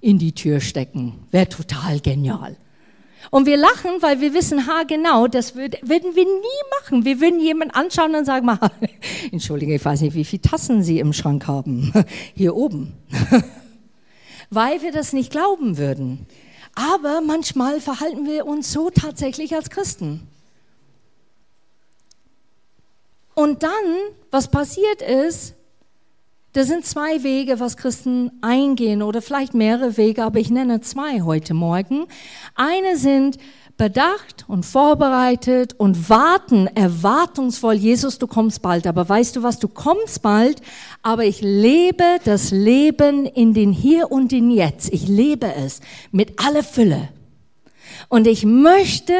in 0.00 0.18
die 0.18 0.32
Tür 0.32 0.60
stecken. 0.60 1.14
Wäre 1.32 1.48
total 1.48 1.98
genial. 1.98 2.56
Und 3.32 3.46
wir 3.46 3.56
lachen, 3.56 3.90
weil 4.00 4.20
wir 4.20 4.32
wissen, 4.32 4.68
ha, 4.68 4.84
genau, 4.84 5.26
das 5.26 5.56
würd, 5.56 5.76
würden 5.82 6.14
wir 6.14 6.24
nie 6.24 6.62
machen. 6.80 7.04
Wir 7.04 7.20
würden 7.20 7.40
jemanden 7.40 7.74
anschauen 7.74 8.14
und 8.14 8.26
sagen, 8.26 8.46
mal, 8.46 8.58
Entschuldige, 9.32 9.74
ich 9.74 9.84
weiß 9.84 10.02
nicht, 10.02 10.14
wie 10.14 10.24
viele 10.24 10.42
Tassen 10.42 10.84
Sie 10.84 11.00
im 11.00 11.12
Schrank 11.12 11.48
haben. 11.48 11.92
Hier 12.36 12.54
oben. 12.54 12.92
weil 14.50 14.82
wir 14.82 14.92
das 14.92 15.12
nicht 15.12 15.32
glauben 15.32 15.78
würden. 15.78 16.26
Aber 16.76 17.20
manchmal 17.26 17.80
verhalten 17.80 18.24
wir 18.24 18.46
uns 18.46 18.70
so 18.70 18.88
tatsächlich 18.88 19.56
als 19.56 19.68
Christen. 19.68 20.28
Und 23.34 23.62
dann, 23.62 23.70
was 24.30 24.50
passiert 24.50 25.02
ist, 25.02 25.54
da 26.54 26.64
sind 26.64 26.84
zwei 26.84 27.22
Wege, 27.22 27.60
was 27.60 27.78
Christen 27.78 28.30
eingehen 28.42 29.02
oder 29.02 29.22
vielleicht 29.22 29.54
mehrere 29.54 29.96
Wege, 29.96 30.22
aber 30.22 30.38
ich 30.38 30.50
nenne 30.50 30.82
zwei 30.82 31.22
heute 31.22 31.54
Morgen. 31.54 32.06
Eine 32.54 32.98
sind 32.98 33.38
bedacht 33.78 34.44
und 34.48 34.66
vorbereitet 34.66 35.74
und 35.78 36.10
warten 36.10 36.66
erwartungsvoll, 36.66 37.74
Jesus, 37.74 38.18
du 38.18 38.26
kommst 38.26 38.60
bald. 38.60 38.86
Aber 38.86 39.08
weißt 39.08 39.36
du 39.36 39.42
was, 39.42 39.58
du 39.58 39.68
kommst 39.68 40.20
bald, 40.20 40.60
aber 41.02 41.24
ich 41.24 41.40
lebe 41.40 42.04
das 42.24 42.50
Leben 42.50 43.24
in 43.24 43.54
den 43.54 43.72
Hier 43.72 44.12
und 44.12 44.30
den 44.30 44.50
Jetzt. 44.50 44.92
Ich 44.92 45.08
lebe 45.08 45.52
es 45.54 45.80
mit 46.10 46.38
aller 46.44 46.62
Fülle. 46.62 47.08
Und 48.08 48.26
ich 48.26 48.44
möchte 48.44 49.14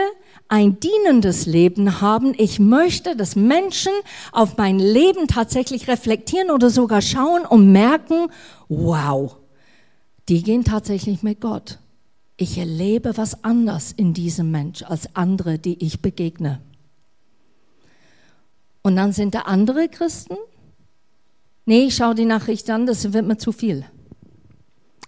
ein 0.53 0.79
dienendes 0.79 1.47
Leben 1.47 2.03
haben. 2.03 2.35
Ich 2.37 2.59
möchte, 2.59 3.17
dass 3.17 3.37
Menschen 3.37 3.93
auf 4.33 4.59
mein 4.59 4.79
Leben 4.79 5.27
tatsächlich 5.27 5.89
reflektieren 5.89 6.51
oder 6.51 6.69
sogar 6.69 7.01
schauen 7.01 7.47
und 7.47 7.73
merken, 7.73 8.27
wow, 8.69 9.35
die 10.29 10.43
gehen 10.43 10.63
tatsächlich 10.63 11.23
mit 11.23 11.41
Gott. 11.41 11.79
Ich 12.37 12.59
erlebe 12.59 13.17
was 13.17 13.45
anders 13.45 13.93
in 13.93 14.13
diesem 14.13 14.51
Mensch 14.51 14.83
als 14.83 15.17
andere, 15.17 15.59
die 15.59 15.83
ich 15.83 16.03
begegne. 16.03 16.61
Und 18.83 18.97
dann 18.97 19.13
sind 19.13 19.35
da 19.35 19.41
andere 19.41 19.89
Christen. 19.89 20.37
Nee, 21.65 21.85
ich 21.85 21.97
schaue 21.97 22.15
die 22.15 22.27
Nachricht 22.27 22.69
an, 22.69 22.85
das 22.85 23.11
wird 23.15 23.27
mir 23.27 23.39
zu 23.39 23.53
viel. 23.53 23.87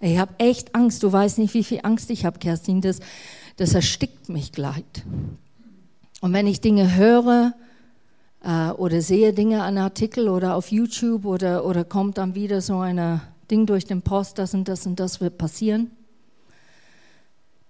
Ich 0.01 0.17
habe 0.17 0.33
echt 0.39 0.75
Angst. 0.75 1.03
Du 1.03 1.13
weißt 1.13 1.37
nicht, 1.37 1.53
wie 1.53 1.65
viel 1.65 1.81
Angst 1.83 2.09
ich 2.09 2.25
habe, 2.25 2.39
Kerstin. 2.39 2.81
Das, 2.81 3.01
das 3.57 3.75
erstickt 3.75 4.29
mich 4.29 4.53
gleich. 4.53 4.85
Und 6.21 6.33
wenn 6.33 6.47
ich 6.47 6.61
Dinge 6.61 6.97
höre 6.97 7.55
äh, 8.43 8.71
oder 8.71 9.01
sehe 9.01 9.33
Dinge 9.33 9.63
an 9.63 9.79
Artikel 9.79 10.29
oder 10.29 10.57
auf 10.57 10.73
YouTube 10.73 11.25
oder, 11.25 11.65
oder 11.65 11.85
kommt 11.85 12.19
dann 12.19 12.35
wieder 12.35 12.61
so 12.61 12.79
ein 12.81 13.21
Ding 13.51 13.67
durch 13.67 13.85
den 13.85 14.03
Post, 14.03 14.39
das 14.39 14.55
und 14.55 14.69
das 14.69 14.87
und 14.87 14.99
das 14.99 15.21
wird 15.21 15.39
passieren, 15.39 15.91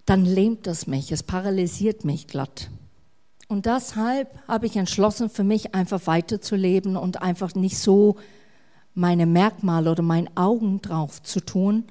dann 0.05 0.23
lähmt 0.23 0.67
das 0.67 0.87
mich, 0.87 1.11
es 1.11 1.23
paralysiert 1.23 2.05
mich 2.05 2.27
glatt. 2.27 2.69
Und 3.47 3.65
deshalb 3.65 4.29
habe 4.47 4.65
ich 4.65 4.75
entschlossen, 4.75 5.29
für 5.29 5.43
mich 5.43 5.75
einfach 5.75 6.07
weiterzuleben 6.07 6.97
und 6.97 7.21
einfach 7.21 7.53
nicht 7.55 7.77
so 7.77 8.15
meine 8.93 9.25
Merkmale 9.25 9.91
oder 9.91 10.03
meine 10.03 10.29
Augen 10.35 10.81
drauf 10.81 11.21
zu 11.21 11.41
tun, 11.41 11.83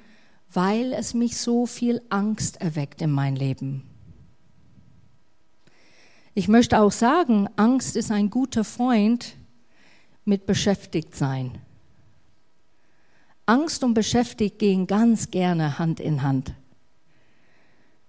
weil 0.54 0.92
es 0.92 1.14
mich 1.14 1.37
so 1.37 1.66
viel 1.66 2.00
Angst 2.08 2.61
erweckt 2.61 3.02
in 3.02 3.11
mein 3.11 3.37
Leben. 3.37 3.82
Ich 6.32 6.49
möchte 6.49 6.80
auch 6.80 6.92
sagen, 6.92 7.49
Angst 7.56 7.96
ist 7.96 8.11
ein 8.11 8.30
guter 8.30 8.64
Freund 8.64 9.37
mit 10.25 10.46
Beschäftigtsein. 10.46 11.58
Angst 13.46 13.84
und 13.84 13.94
beschäftigt 13.94 14.58
gehen 14.58 14.87
ganz 14.87 15.30
gerne 15.30 15.78
Hand 15.78 16.00
in 16.00 16.23
Hand. 16.23 16.54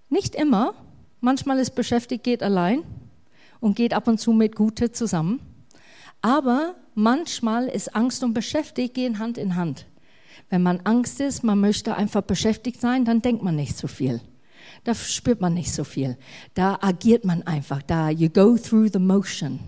Nicht 0.09 0.33
immer, 0.35 0.73
manchmal 1.19 1.59
ist 1.59 1.75
beschäftigt 1.75 2.23
geht 2.23 2.41
allein 2.41 2.83
und 3.59 3.75
geht 3.75 3.93
ab 3.93 4.07
und 4.07 4.19
zu 4.19 4.31
mit 4.31 4.55
Gute 4.55 4.91
zusammen, 4.91 5.39
aber 6.21 6.75
manchmal 6.93 7.67
ist 7.67 7.95
Angst 7.95 8.23
und 8.23 8.33
beschäftigt 8.33 8.93
gehen 8.93 9.19
Hand 9.19 9.37
in 9.37 9.55
Hand. 9.55 9.87
Wenn 10.55 10.63
man 10.63 10.79
Angst 10.85 11.19
ist, 11.19 11.43
man 11.43 11.59
möchte 11.59 11.97
einfach 11.97 12.21
beschäftigt 12.21 12.79
sein, 12.79 13.03
dann 13.03 13.21
denkt 13.21 13.43
man 13.43 13.57
nicht 13.57 13.75
so 13.75 13.89
viel. 13.89 14.21
Da 14.85 14.95
spürt 14.95 15.41
man 15.41 15.53
nicht 15.53 15.73
so 15.73 15.83
viel. 15.83 16.17
Da 16.53 16.77
agiert 16.79 17.25
man 17.25 17.43
einfach. 17.43 17.81
Da 17.81 18.09
you 18.09 18.29
go 18.29 18.55
through 18.55 18.87
the 18.93 18.99
motion. 18.99 19.59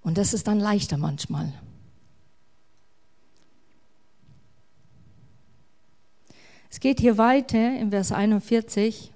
Und 0.00 0.16
das 0.16 0.32
ist 0.32 0.46
dann 0.46 0.58
leichter 0.58 0.96
manchmal. 0.96 1.52
Es 6.70 6.80
geht 6.80 6.98
hier 6.98 7.18
weiter 7.18 7.78
in 7.78 7.90
Vers 7.90 8.10
41. 8.10 9.12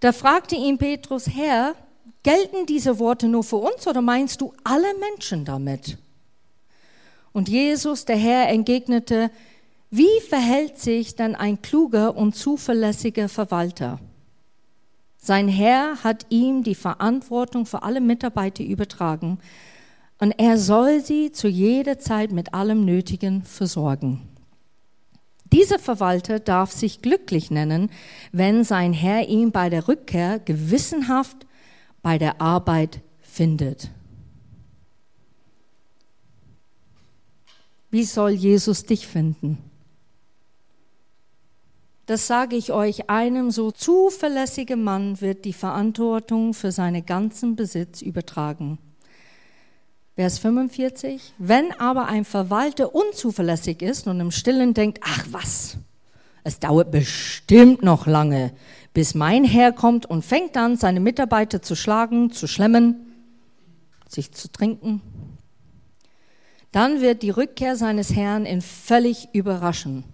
Da 0.00 0.12
fragte 0.12 0.54
ihn 0.54 0.76
Petrus, 0.76 1.28
Herr, 1.28 1.76
gelten 2.22 2.66
diese 2.66 2.98
Worte 2.98 3.26
nur 3.26 3.42
für 3.42 3.56
uns 3.56 3.86
oder 3.86 4.02
meinst 4.02 4.42
du 4.42 4.52
alle 4.64 4.88
Menschen 4.98 5.46
damit? 5.46 5.96
Und 7.36 7.50
Jesus, 7.50 8.06
der 8.06 8.16
Herr, 8.16 8.48
entgegnete, 8.48 9.30
wie 9.90 10.20
verhält 10.26 10.78
sich 10.78 11.16
dann 11.16 11.34
ein 11.34 11.60
kluger 11.60 12.16
und 12.16 12.34
zuverlässiger 12.34 13.28
Verwalter? 13.28 14.00
Sein 15.18 15.46
Herr 15.46 16.02
hat 16.02 16.24
ihm 16.30 16.62
die 16.62 16.74
Verantwortung 16.74 17.66
für 17.66 17.82
alle 17.82 18.00
Mitarbeiter 18.00 18.64
übertragen 18.64 19.38
und 20.18 20.32
er 20.38 20.56
soll 20.56 21.04
sie 21.04 21.30
zu 21.30 21.46
jeder 21.46 21.98
Zeit 21.98 22.32
mit 22.32 22.54
allem 22.54 22.86
Nötigen 22.86 23.42
versorgen. 23.42 24.22
Dieser 25.52 25.78
Verwalter 25.78 26.40
darf 26.40 26.72
sich 26.72 27.02
glücklich 27.02 27.50
nennen, 27.50 27.90
wenn 28.32 28.64
sein 28.64 28.94
Herr 28.94 29.28
ihn 29.28 29.52
bei 29.52 29.68
der 29.68 29.88
Rückkehr 29.88 30.38
gewissenhaft 30.38 31.46
bei 32.00 32.16
der 32.16 32.40
Arbeit 32.40 33.02
findet. 33.20 33.90
Wie 37.90 38.04
soll 38.04 38.30
Jesus 38.30 38.84
dich 38.84 39.06
finden? 39.06 39.58
Das 42.06 42.28
sage 42.28 42.54
ich 42.54 42.72
euch, 42.72 43.10
einem 43.10 43.50
so 43.50 43.72
zuverlässigen 43.72 44.82
Mann 44.82 45.20
wird 45.20 45.44
die 45.44 45.52
Verantwortung 45.52 46.54
für 46.54 46.70
seinen 46.70 47.04
ganzen 47.04 47.56
Besitz 47.56 48.00
übertragen. 48.00 48.78
Vers 50.14 50.38
45. 50.38 51.34
Wenn 51.38 51.72
aber 51.72 52.06
ein 52.06 52.24
Verwalter 52.24 52.94
unzuverlässig 52.94 53.82
ist 53.82 54.06
und 54.06 54.20
im 54.20 54.30
Stillen 54.30 54.72
denkt, 54.72 55.00
ach 55.02 55.26
was, 55.30 55.78
es 56.44 56.60
dauert 56.60 56.92
bestimmt 56.92 57.82
noch 57.82 58.06
lange, 58.06 58.52
bis 58.94 59.14
mein 59.14 59.44
Herr 59.44 59.72
kommt 59.72 60.06
und 60.06 60.24
fängt 60.24 60.56
an, 60.56 60.76
seine 60.76 61.00
Mitarbeiter 61.00 61.60
zu 61.60 61.74
schlagen, 61.74 62.30
zu 62.30 62.46
schlemmen, 62.46 63.12
sich 64.08 64.32
zu 64.32 64.50
trinken, 64.50 65.02
dann 66.76 67.00
wird 67.00 67.22
die 67.22 67.30
Rückkehr 67.30 67.74
seines 67.74 68.14
Herrn 68.14 68.44
ihn 68.44 68.60
völlig 68.60 69.30
überraschen. 69.32 70.04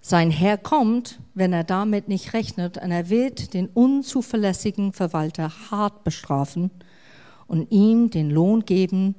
Sein 0.00 0.30
Herr 0.30 0.56
kommt, 0.56 1.20
wenn 1.34 1.52
er 1.52 1.62
damit 1.62 2.08
nicht 2.08 2.32
rechnet, 2.32 2.78
und 2.78 2.90
er 2.90 3.10
wird 3.10 3.52
den 3.52 3.66
unzuverlässigen 3.66 4.94
Verwalter 4.94 5.52
hart 5.70 6.02
bestrafen 6.02 6.70
und 7.46 7.70
ihm 7.70 8.08
den 8.08 8.30
Lohn 8.30 8.64
geben, 8.64 9.14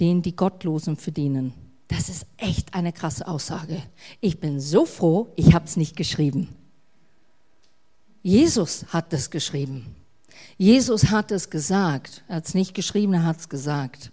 den 0.00 0.20
die 0.20 0.34
Gottlosen 0.34 0.96
verdienen. 0.96 1.54
Das 1.86 2.08
ist 2.08 2.26
echt 2.38 2.74
eine 2.74 2.92
krasse 2.92 3.28
Aussage. 3.28 3.80
Ich 4.20 4.40
bin 4.40 4.58
so 4.58 4.84
froh, 4.84 5.32
ich 5.36 5.54
habe 5.54 5.66
es 5.66 5.76
nicht 5.76 5.94
geschrieben. 5.94 6.48
Jesus 8.24 8.86
hat 8.88 9.12
es 9.12 9.30
geschrieben. 9.30 9.94
Jesus 10.58 11.12
hat 11.12 11.30
es 11.30 11.50
gesagt. 11.50 12.24
Er 12.26 12.36
hat 12.36 12.48
es 12.48 12.54
nicht 12.54 12.74
geschrieben, 12.74 13.14
er 13.14 13.26
hat 13.26 13.38
es 13.38 13.48
gesagt. 13.48 14.10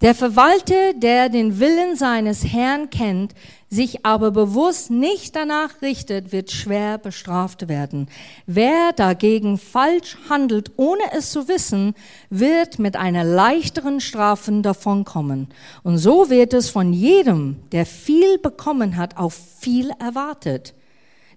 Der 0.00 0.14
Verwalter, 0.14 0.94
der 0.94 1.28
den 1.28 1.60
Willen 1.60 1.94
seines 1.94 2.42
Herrn 2.42 2.88
kennt, 2.88 3.34
sich 3.68 4.06
aber 4.06 4.30
bewusst 4.30 4.90
nicht 4.90 5.36
danach 5.36 5.82
richtet, 5.82 6.32
wird 6.32 6.50
schwer 6.50 6.96
bestraft 6.96 7.68
werden. 7.68 8.08
Wer 8.46 8.94
dagegen 8.94 9.58
falsch 9.58 10.16
handelt, 10.30 10.72
ohne 10.76 11.02
es 11.12 11.30
zu 11.30 11.48
wissen, 11.48 11.94
wird 12.30 12.78
mit 12.78 12.96
einer 12.96 13.24
leichteren 13.24 14.00
Strafe 14.00 14.62
davonkommen. 14.62 15.48
Und 15.82 15.98
so 15.98 16.30
wird 16.30 16.54
es 16.54 16.70
von 16.70 16.94
jedem, 16.94 17.56
der 17.70 17.84
viel 17.84 18.38
bekommen 18.38 18.96
hat, 18.96 19.18
auch 19.18 19.32
viel 19.32 19.90
erwartet. 19.98 20.72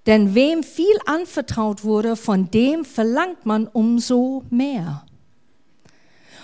Denn 0.06 0.36
wem 0.36 0.64
viel 0.64 0.96
anvertraut 1.06 1.84
wurde, 1.84 2.16
von 2.16 2.50
dem 2.50 2.86
verlangt 2.86 3.46
man 3.46 3.68
umso 3.68 4.44
mehr. 4.50 5.04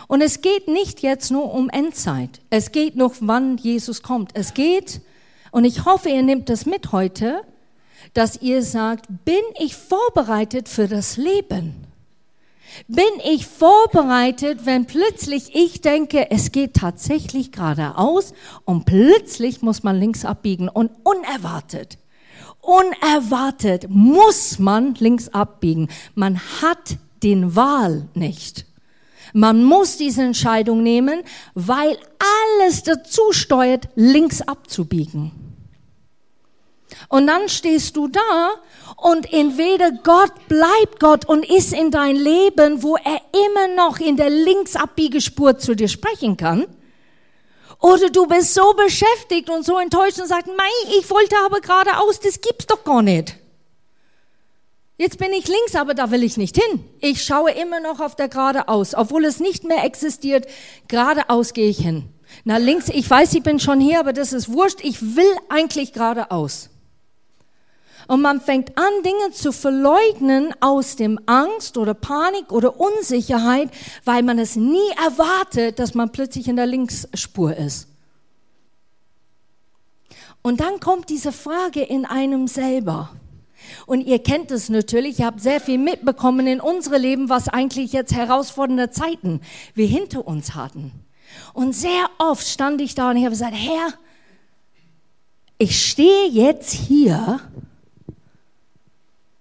Und 0.10 0.22
es 0.22 0.42
geht 0.42 0.68
nicht 0.68 1.04
jetzt 1.04 1.30
nur 1.30 1.54
um 1.54 1.70
Endzeit. 1.70 2.42
Es 2.50 2.72
geht 2.72 2.96
noch, 2.96 3.14
wann 3.20 3.58
Jesus 3.58 4.02
kommt. 4.02 4.32
Es 4.34 4.56
geht, 4.56 5.02
und 5.52 5.66
ich 5.66 5.86
hoffe, 5.86 6.10
ihr 6.10 6.24
nehmt 6.24 6.50
das 6.50 6.66
mit 6.66 6.92
heute, 6.92 7.42
dass 8.16 8.42
ihr 8.42 8.64
sagt, 8.64 9.06
bin 9.24 9.36
ich 9.60 9.76
vorbereitet 9.76 10.68
für 10.68 10.88
das 10.88 11.16
Leben? 11.18 11.86
Bin 12.88 13.04
ich 13.24 13.46
vorbereitet, 13.46 14.66
wenn 14.66 14.88
plötzlich 14.88 15.54
ich 15.54 15.82
denke, 15.82 16.32
es 16.32 16.52
geht 16.52 16.74
tatsächlich 16.74 17.52
geradeaus 17.52 18.34
und 18.66 18.86
plötzlich 18.86 19.62
muss 19.62 19.84
man 19.84 20.00
links 20.00 20.26
abbiegen 20.26 20.70
und 20.70 20.90
unerwartet, 21.04 22.00
unerwartet 22.62 23.86
muss 23.90 24.58
man 24.58 24.96
links 24.96 25.30
abbiegen. 25.30 25.88
Man 26.16 26.40
hat 26.64 26.98
den 27.22 27.56
Wahl 27.56 28.08
nicht. 28.16 28.66
Man 29.34 29.64
muss 29.64 29.98
diese 29.98 30.24
Entscheidung 30.24 30.84
nehmen, 30.84 31.22
weil 31.54 31.98
alles 32.58 32.84
dazu 32.84 33.32
steuert, 33.32 33.88
links 33.96 34.42
abzubiegen. 34.42 35.32
Und 37.08 37.28
dann 37.28 37.50
stehst 37.50 37.96
du 37.96 38.08
da 38.08 38.52
und 38.98 39.32
entweder 39.32 39.92
Gott 39.92 40.34
bleibt 40.48 41.00
Gott 41.00 41.26
und 41.26 41.50
ist 41.50 41.74
in 41.74 41.92
dein 41.92 42.16
Leben, 42.16 42.84
wo 42.84 42.98
er 42.98 43.22
immer 43.48 43.76
noch 43.76 44.00
in 44.00 44.18
der 44.18 44.30
Linksabbiegespur 44.30 45.58
zu 45.58 45.76
dir 45.76 45.88
sprechen 45.88 46.36
kann. 46.36 46.66
Oder 47.80 48.10
du 48.10 48.28
bist 48.28 48.54
so 48.54 48.74
beschäftigt 48.74 49.50
und 49.50 49.66
so 49.66 49.80
enttäuscht 49.80 50.20
und 50.20 50.28
sagst, 50.28 50.48
mei, 50.48 50.98
ich 51.00 51.10
wollte 51.10 51.36
aber 51.46 51.62
geradeaus, 51.62 52.20
das 52.20 52.42
gibt's 52.42 52.68
doch 52.68 52.84
gar 52.84 53.02
nicht. 53.02 53.36
Jetzt 55.00 55.18
bin 55.18 55.32
ich 55.32 55.48
links, 55.48 55.76
aber 55.76 55.94
da 55.94 56.12
will 56.12 56.24
ich 56.24 56.36
nicht 56.36 56.62
hin. 56.62 56.84
Ich 57.00 57.24
schaue 57.24 57.52
immer 57.52 57.80
noch 57.80 58.02
auf 58.02 58.18
der 58.18 58.28
geradeaus, 58.28 58.94
obwohl 58.94 59.24
es 59.24 59.40
nicht 59.40 59.64
mehr 59.64 59.86
existiert. 59.86 60.46
Geradeaus 60.90 61.54
gehe 61.54 61.70
ich 61.70 61.78
hin. 61.78 62.10
Na 62.44 62.58
links, 62.58 62.90
ich 62.90 63.10
weiß, 63.10 63.34
ich 63.34 63.42
bin 63.42 63.62
schon 63.62 63.80
hier, 63.80 64.02
aber 64.02 64.12
das 64.12 64.34
ist 64.34 64.52
wurscht. 64.52 64.80
Ich 64.84 65.16
will 65.16 65.34
eigentlich 65.48 65.94
geradeaus. 65.94 66.70
Und 68.10 68.22
man 68.22 68.42
fängt 68.42 68.78
an, 68.78 68.92
Dinge 69.06 69.32
zu 69.32 69.54
verleugnen 69.54 70.54
aus 70.60 70.98
dem 70.98 71.18
Angst 71.28 71.78
oder 71.78 71.94
Panik 71.94 72.52
oder 72.52 72.78
Unsicherheit, 72.78 73.70
weil 74.04 74.22
man 74.22 74.38
es 74.38 74.58
nie 74.58 74.90
erwartet, 75.02 75.80
dass 75.80 75.94
man 75.94 76.12
plötzlich 76.12 76.50
in 76.50 76.58
der 76.58 76.66
Linksspur 76.66 77.56
ist. 77.56 77.88
Und 80.42 80.60
dann 80.60 80.82
kommt 80.82 81.08
diese 81.08 81.32
Frage 81.32 81.84
in 81.84 82.04
einem 82.06 82.48
selber. 82.48 83.12
Und 83.86 84.02
ihr 84.02 84.20
kennt 84.20 84.52
es 84.52 84.70
natürlich, 84.70 85.20
ihr 85.20 85.26
habt 85.26 85.42
sehr 85.42 85.60
viel 85.60 85.78
mitbekommen 85.78 86.48
in 86.48 86.62
unserem 86.62 87.02
Leben, 87.02 87.30
was 87.30 87.48
eigentlich 87.48 87.94
jetzt 87.94 88.14
herausfordernde 88.14 88.92
Zeiten 88.92 89.42
wir 89.74 89.88
hinter 89.88 90.28
uns 90.28 90.56
hatten. 90.56 90.92
Und 91.54 91.74
sehr 91.74 92.10
oft 92.18 92.48
stand 92.48 92.82
ich 92.82 92.96
da 92.96 93.12
und 93.12 93.18
ich 93.18 93.24
habe 93.24 93.32
gesagt, 93.32 93.56
Herr, 93.56 93.94
ich 95.58 95.90
stehe 95.90 96.28
jetzt 96.30 96.72
hier 96.72 97.40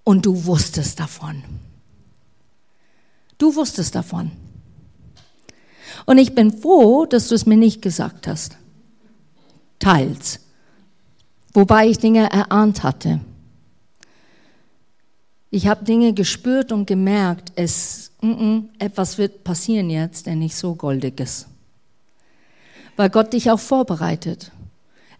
und 0.04 0.26
du 0.26 0.46
wusstest 0.46 0.98
davon. 0.98 1.44
Du 3.38 3.54
wusstest 3.54 3.94
davon. 3.94 4.32
Und 6.06 6.18
ich 6.18 6.34
bin 6.34 6.52
froh, 6.52 7.06
dass 7.06 7.28
du 7.28 7.34
es 7.34 7.46
mir 7.46 7.56
nicht 7.56 7.82
gesagt 7.82 8.26
hast. 8.26 8.56
Teils. 9.78 10.40
Wobei 11.52 11.86
ich 11.88 11.98
Dinge 11.98 12.30
erahnt 12.30 12.82
hatte. 12.82 13.20
Ich 15.50 15.66
habe 15.66 15.84
Dinge 15.84 16.12
gespürt 16.12 16.72
und 16.72 16.86
gemerkt, 16.86 17.52
es, 17.56 18.12
mm 18.20 18.30
-mm, 18.30 18.64
etwas 18.78 19.16
wird 19.16 19.44
passieren 19.44 19.88
jetzt, 19.88 20.26
der 20.26 20.36
nicht 20.36 20.54
so 20.54 20.74
goldig 20.74 21.20
ist. 21.20 21.46
Weil 22.96 23.10
Gott 23.10 23.32
dich 23.32 23.50
auch 23.50 23.60
vorbereitet. 23.60 24.52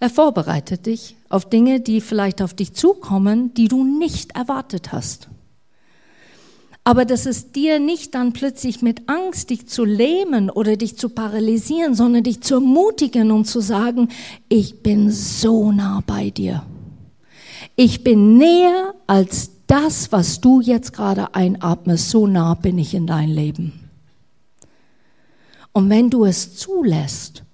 Er 0.01 0.11
vorbereitet 0.11 0.87
dich 0.87 1.17
auf 1.29 1.49
Dinge, 1.49 1.81
die 1.81 2.01
vielleicht 2.01 2.43
auf 2.43 2.55
dich 2.55 2.75
zukommen, 2.75 3.55
die 3.55 3.69
du 3.69 3.85
nicht 3.85 4.37
erwartet 4.37 4.93
hast. 4.93 5.29
Aber 6.85 7.05
dass 7.05 7.27
es 7.27 7.53
dir 7.53 7.81
nicht 7.81 8.15
dann 8.15 8.33
plötzlich 8.33 8.81
mit 8.81 9.09
Angst, 9.09 9.51
dich 9.51 9.67
zu 9.67 9.85
lähmen 9.85 10.49
oder 10.51 10.77
dich 10.77 10.97
zu 10.97 11.11
paralysieren, 11.11 11.95
sondern 11.95 12.23
dich 12.23 12.41
zu 12.41 12.55
ermutigen 12.55 13.31
und 13.31 13.45
zu 13.45 13.61
sagen, 13.61 14.09
ich 14.49 14.83
bin 14.83 15.11
so 15.11 15.71
nah 15.73 16.03
bei 16.07 16.31
dir. 16.31 16.65
Ich 17.77 18.05
bin 18.05 18.39
näher 18.39 18.95
als 19.07 19.58
das, 19.69 20.11
was 20.11 20.41
du 20.41 20.61
jetzt 20.61 20.93
gerade 20.93 21.35
einatmest, 21.35 22.11
so 22.11 22.27
nah 22.27 22.55
bin 22.55 22.79
ich 22.79 22.95
in 22.95 23.07
dein 23.07 23.29
Leben. 23.29 23.89
Und 25.73 25.91
wenn 25.91 26.11
du 26.11 26.25
es 26.25 26.57
zulässt, 26.57 27.45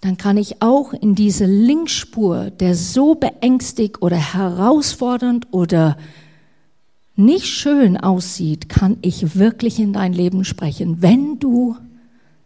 dann 0.00 0.16
kann 0.16 0.36
ich 0.36 0.62
auch 0.62 0.94
in 0.94 1.14
diese 1.14 1.44
Linkspur, 1.44 2.50
der 2.50 2.74
so 2.74 3.14
beängstigt 3.14 4.00
oder 4.02 4.16
herausfordernd 4.16 5.48
oder 5.52 5.98
nicht 7.14 7.46
schön 7.46 7.96
aussieht, 7.96 8.68
kann 8.68 8.96
ich 9.02 9.36
wirklich 9.36 9.78
in 9.78 9.92
dein 9.92 10.12
Leben 10.12 10.44
sprechen, 10.44 11.02
wenn 11.02 11.38
du 11.38 11.76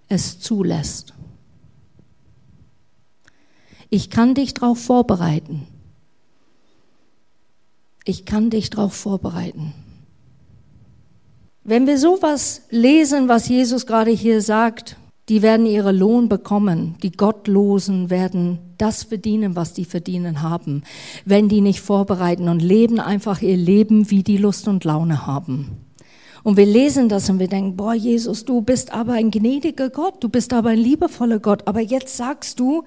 es 0.09 0.41
zulässt. 0.41 1.15
Ich 3.91 4.11
kann 4.11 4.35
dich 4.35 4.55
darauf 4.55 4.79
vorbereiten. 4.79 5.67
Ich 8.09 8.25
kann 8.25 8.51
dich 8.51 8.71
darauf 8.71 8.95
vorbereiten. 8.95 9.75
Wenn 11.65 11.89
wir 11.89 11.99
sowas 11.99 12.63
lesen, 12.71 13.27
was 13.27 13.49
Jesus 13.49 13.85
gerade 13.85 14.13
hier 14.13 14.41
sagt, 14.41 14.97
die 15.29 15.43
werden 15.43 15.67
ihren 15.67 15.99
Lohn 15.99 16.29
bekommen. 16.29 16.95
Die 17.03 17.11
Gottlosen 17.11 18.09
werden 18.09 18.61
das 18.79 19.03
verdienen, 19.03 19.57
was 19.57 19.73
die 19.73 19.85
verdienen 19.85 20.43
haben, 20.43 20.85
wenn 21.25 21.49
die 21.49 21.61
nicht 21.61 21.81
vorbereiten 21.81 22.49
und 22.49 22.63
leben 22.63 23.01
einfach 23.01 23.43
ihr 23.43 23.57
Leben, 23.57 24.09
wie 24.09 24.23
die 24.23 24.37
Lust 24.37 24.69
und 24.69 24.85
Laune 24.85 25.27
haben. 25.27 25.85
Und 26.45 26.57
wir 26.57 26.67
lesen 26.67 27.09
das 27.09 27.29
und 27.29 27.41
wir 27.41 27.49
denken, 27.49 27.77
boah, 27.77 27.95
Jesus, 27.95 28.45
du 28.45 28.61
bist 28.61 28.93
aber 28.93 29.15
ein 29.15 29.33
gnädiger 29.33 29.91
Gott, 29.91 30.23
du 30.23 30.29
bist 30.29 30.53
aber 30.53 30.69
ein 30.69 30.79
liebevoller 30.79 31.41
Gott. 31.41 31.67
Aber 31.67 31.81
jetzt 31.81 32.17
sagst 32.17 32.61
du 32.61 32.85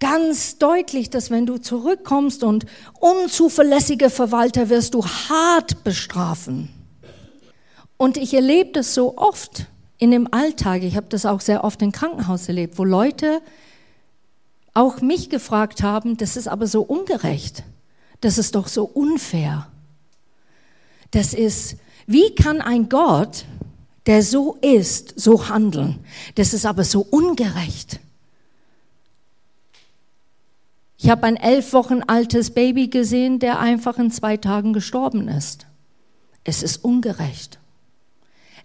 ganz 0.00 0.58
deutlich, 0.58 1.10
dass 1.10 1.30
wenn 1.30 1.46
du 1.46 1.58
zurückkommst 1.58 2.44
und 2.44 2.66
unzuverlässiger 3.00 4.10
Verwalter 4.10 4.68
wirst 4.68 4.94
du 4.94 5.04
hart 5.04 5.84
bestrafen. 5.84 6.70
Und 7.96 8.16
ich 8.16 8.32
erlebe 8.34 8.72
das 8.72 8.94
so 8.94 9.16
oft 9.16 9.66
in 9.98 10.12
dem 10.12 10.32
Alltag, 10.32 10.82
ich 10.84 10.96
habe 10.96 11.08
das 11.08 11.26
auch 11.26 11.40
sehr 11.40 11.64
oft 11.64 11.82
im 11.82 11.90
Krankenhaus 11.90 12.46
erlebt, 12.46 12.78
wo 12.78 12.84
Leute 12.84 13.40
auch 14.72 15.00
mich 15.00 15.28
gefragt 15.28 15.82
haben, 15.82 16.16
das 16.16 16.36
ist 16.36 16.46
aber 16.46 16.68
so 16.68 16.82
ungerecht, 16.82 17.64
das 18.20 18.38
ist 18.38 18.54
doch 18.54 18.68
so 18.68 18.84
unfair. 18.84 19.66
Das 21.10 21.34
ist, 21.34 21.76
wie 22.06 22.34
kann 22.34 22.60
ein 22.60 22.88
Gott, 22.88 23.44
der 24.06 24.22
so 24.22 24.56
ist, 24.60 25.18
so 25.18 25.48
handeln? 25.48 25.98
Das 26.36 26.54
ist 26.54 26.64
aber 26.64 26.84
so 26.84 27.00
ungerecht. 27.00 27.98
Ich 31.00 31.08
habe 31.08 31.22
ein 31.22 31.36
elf 31.36 31.72
Wochen 31.72 32.02
altes 32.02 32.50
Baby 32.50 32.88
gesehen, 32.88 33.38
der 33.38 33.60
einfach 33.60 33.98
in 33.98 34.10
zwei 34.10 34.36
Tagen 34.36 34.72
gestorben 34.72 35.28
ist. 35.28 35.66
Es 36.42 36.62
ist 36.64 36.84
ungerecht. 36.84 37.60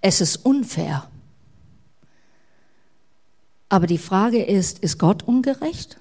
Es 0.01 0.19
ist 0.19 0.37
unfair. 0.37 1.07
Aber 3.69 3.85
die 3.85 3.99
Frage 3.99 4.43
ist, 4.43 4.79
ist 4.79 4.97
Gott 4.97 5.23
ungerecht? 5.23 5.99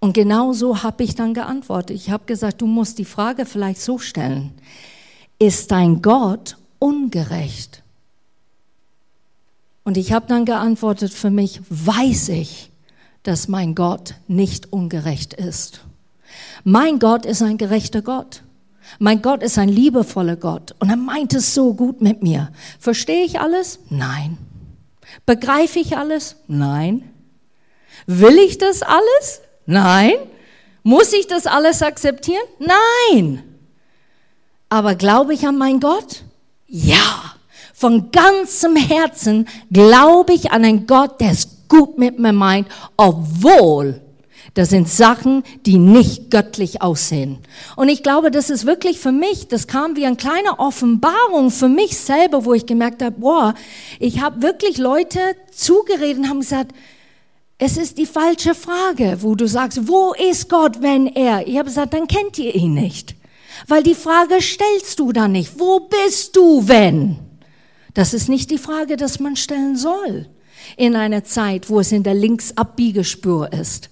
Und 0.00 0.14
genau 0.14 0.52
so 0.52 0.82
habe 0.82 1.04
ich 1.04 1.14
dann 1.14 1.32
geantwortet. 1.32 1.96
Ich 1.96 2.10
habe 2.10 2.24
gesagt, 2.26 2.60
du 2.60 2.66
musst 2.66 2.98
die 2.98 3.04
Frage 3.04 3.46
vielleicht 3.46 3.80
so 3.80 3.98
stellen. 3.98 4.52
Ist 5.38 5.70
dein 5.70 6.02
Gott 6.02 6.56
ungerecht? 6.78 7.82
Und 9.84 9.96
ich 9.96 10.12
habe 10.12 10.26
dann 10.26 10.44
geantwortet, 10.44 11.12
für 11.12 11.30
mich 11.30 11.60
weiß 11.70 12.30
ich, 12.30 12.70
dass 13.28 13.46
mein 13.46 13.74
Gott 13.74 14.14
nicht 14.26 14.72
ungerecht 14.72 15.34
ist. 15.34 15.80
Mein 16.64 16.98
Gott 16.98 17.26
ist 17.26 17.42
ein 17.42 17.58
gerechter 17.58 18.00
Gott. 18.00 18.42
Mein 18.98 19.20
Gott 19.20 19.42
ist 19.42 19.58
ein 19.58 19.68
liebevoller 19.68 20.36
Gott. 20.36 20.74
Und 20.78 20.88
er 20.88 20.96
meint 20.96 21.34
es 21.34 21.52
so 21.52 21.74
gut 21.74 22.00
mit 22.00 22.22
mir. 22.22 22.50
Verstehe 22.78 23.26
ich 23.26 23.38
alles? 23.38 23.80
Nein. 23.90 24.38
Begreife 25.26 25.78
ich 25.78 25.98
alles? 25.98 26.36
Nein. 26.46 27.10
Will 28.06 28.38
ich 28.38 28.56
das 28.56 28.82
alles? 28.82 29.42
Nein. 29.66 30.14
Muss 30.82 31.12
ich 31.12 31.26
das 31.26 31.46
alles 31.46 31.82
akzeptieren? 31.82 32.46
Nein. 32.58 33.44
Aber 34.70 34.94
glaube 34.94 35.34
ich 35.34 35.46
an 35.46 35.58
meinen 35.58 35.80
Gott? 35.80 36.22
Ja. 36.66 37.34
Von 37.74 38.10
ganzem 38.10 38.74
Herzen 38.74 39.46
glaube 39.70 40.32
ich 40.32 40.50
an 40.50 40.64
einen 40.64 40.86
Gott, 40.86 41.20
der 41.20 41.32
es 41.32 41.57
gut 41.68 41.98
mit 41.98 42.18
mir 42.18 42.32
meint, 42.32 42.68
obwohl 42.96 44.00
das 44.54 44.70
sind 44.70 44.88
Sachen, 44.88 45.44
die 45.66 45.78
nicht 45.78 46.30
göttlich 46.30 46.82
aussehen. 46.82 47.38
Und 47.76 47.88
ich 47.88 48.02
glaube, 48.02 48.30
das 48.30 48.50
ist 48.50 48.66
wirklich 48.66 48.98
für 48.98 49.12
mich, 49.12 49.48
das 49.48 49.66
kam 49.66 49.94
wie 49.96 50.06
eine 50.06 50.16
kleine 50.16 50.58
Offenbarung 50.58 51.50
für 51.50 51.68
mich 51.68 51.96
selber, 51.96 52.44
wo 52.44 52.54
ich 52.54 52.66
gemerkt 52.66 53.02
habe, 53.02 53.20
boah, 53.20 53.54
ich 54.00 54.20
habe 54.20 54.42
wirklich 54.42 54.78
Leute 54.78 55.20
zugeredet 55.52 56.18
und 56.18 56.28
haben 56.28 56.40
gesagt, 56.40 56.72
es 57.58 57.76
ist 57.76 57.98
die 57.98 58.06
falsche 58.06 58.54
Frage, 58.54 59.18
wo 59.20 59.34
du 59.34 59.46
sagst, 59.46 59.86
wo 59.86 60.14
ist 60.14 60.48
Gott, 60.48 60.80
wenn 60.80 61.06
er? 61.06 61.46
Ich 61.46 61.56
habe 61.56 61.68
gesagt, 61.68 61.92
dann 61.92 62.06
kennt 62.06 62.38
ihr 62.38 62.54
ihn 62.54 62.74
nicht. 62.74 63.16
Weil 63.66 63.82
die 63.82 63.96
Frage 63.96 64.40
stellst 64.40 64.98
du 65.00 65.12
dann 65.12 65.32
nicht. 65.32 65.58
Wo 65.58 65.80
bist 65.80 66.36
du, 66.36 66.66
wenn? 66.68 67.18
Das 67.94 68.14
ist 68.14 68.28
nicht 68.28 68.50
die 68.50 68.58
Frage, 68.58 68.96
dass 68.96 69.18
man 69.18 69.34
stellen 69.34 69.76
soll 69.76 70.28
in 70.76 70.96
einer 70.96 71.24
Zeit, 71.24 71.68
wo 71.70 71.80
es 71.80 71.92
in 71.92 72.02
der 72.02 72.14
Linksabbiegespur 72.14 73.52
ist 73.52 73.90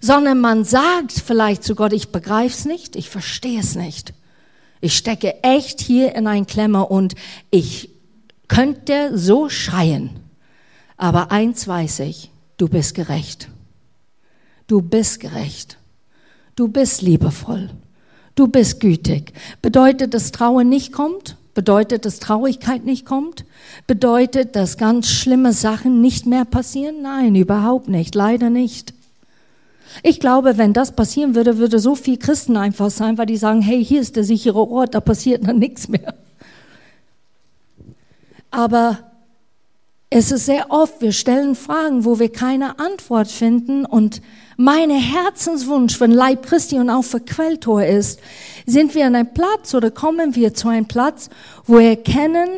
sondern 0.00 0.40
man 0.40 0.64
sagt 0.64 1.12
vielleicht 1.12 1.62
zu 1.62 1.74
Gott, 1.74 1.92
ich 1.92 2.10
begreife 2.10 2.54
es 2.54 2.64
nicht, 2.64 2.96
ich 2.96 3.08
verstehe 3.08 3.60
es 3.60 3.76
nicht. 3.76 4.12
Ich 4.80 4.96
stecke 4.96 5.42
echt 5.44 5.80
hier 5.80 6.14
in 6.16 6.26
ein 6.26 6.46
Klemmer 6.46 6.90
und 6.90 7.14
ich 7.50 7.90
könnte 8.48 9.16
so 9.16 9.48
schreien. 9.48 10.10
Aber 10.96 11.30
eins 11.30 11.68
weiß 11.68 12.00
ich, 12.00 12.30
du 12.56 12.68
bist 12.68 12.94
gerecht. 12.94 13.48
Du 14.66 14.82
bist 14.82 15.20
gerecht. 15.20 15.78
Du 16.56 16.68
bist 16.68 17.00
liebevoll. 17.00 17.70
Du 18.34 18.48
bist 18.48 18.80
gütig. 18.80 19.32
Bedeutet, 19.62 20.14
dass 20.14 20.32
Trauer 20.32 20.64
nicht 20.64 20.92
kommt? 20.92 21.36
Bedeutet, 21.54 22.06
dass 22.06 22.18
Traurigkeit 22.18 22.84
nicht 22.84 23.04
kommt? 23.04 23.44
Bedeutet, 23.86 24.56
dass 24.56 24.78
ganz 24.78 25.08
schlimme 25.08 25.52
Sachen 25.52 26.00
nicht 26.00 26.26
mehr 26.26 26.44
passieren? 26.44 27.02
Nein, 27.02 27.34
überhaupt 27.34 27.88
nicht. 27.88 28.14
Leider 28.14 28.48
nicht. 28.48 28.94
Ich 30.02 30.18
glaube, 30.20 30.56
wenn 30.56 30.72
das 30.72 30.92
passieren 30.92 31.34
würde, 31.34 31.58
würde 31.58 31.78
so 31.78 31.94
viel 31.94 32.16
Christen 32.16 32.56
einfach 32.56 32.90
sein, 32.90 33.18
weil 33.18 33.26
die 33.26 33.36
sagen, 33.36 33.60
hey, 33.60 33.84
hier 33.84 34.00
ist 34.00 34.16
der 34.16 34.24
sichere 34.24 34.66
Ort, 34.66 34.94
da 34.94 35.00
passiert 35.00 35.46
dann 35.46 35.58
nichts 35.58 35.88
mehr. 35.88 36.14
Aber 38.50 39.11
es 40.14 40.30
ist 40.30 40.44
sehr 40.44 40.70
oft, 40.70 41.00
wir 41.00 41.12
stellen 41.12 41.54
Fragen, 41.54 42.04
wo 42.04 42.18
wir 42.18 42.30
keine 42.30 42.78
Antwort 42.78 43.28
finden 43.28 43.86
und 43.86 44.20
mein 44.58 44.90
Herzenswunsch, 44.90 45.98
wenn 46.00 46.10
Leib 46.10 46.44
Christi 46.44 46.78
und 46.78 46.90
auch 46.90 47.02
für 47.02 47.20
Quelltor 47.20 47.82
ist, 47.82 48.20
sind 48.66 48.94
wir 48.94 49.06
an 49.06 49.14
einem 49.14 49.32
Platz 49.32 49.74
oder 49.74 49.90
kommen 49.90 50.34
wir 50.34 50.52
zu 50.52 50.68
einem 50.68 50.86
Platz, 50.86 51.30
wo 51.64 51.78
wir 51.78 51.88
erkennen, 51.88 52.48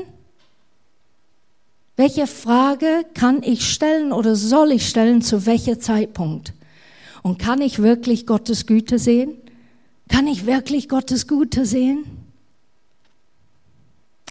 welche 1.96 2.26
Frage 2.26 3.04
kann 3.14 3.44
ich 3.44 3.70
stellen 3.70 4.12
oder 4.12 4.34
soll 4.34 4.72
ich 4.72 4.88
stellen, 4.88 5.22
zu 5.22 5.46
welchem 5.46 5.80
Zeitpunkt? 5.80 6.52
Und 7.22 7.38
kann 7.38 7.60
ich 7.60 7.80
wirklich 7.80 8.26
Gottes 8.26 8.66
Güte 8.66 8.98
sehen? 8.98 9.36
Kann 10.08 10.26
ich 10.26 10.44
wirklich 10.44 10.88
Gottes 10.88 11.28
Güte 11.28 11.66
sehen? 11.66 12.23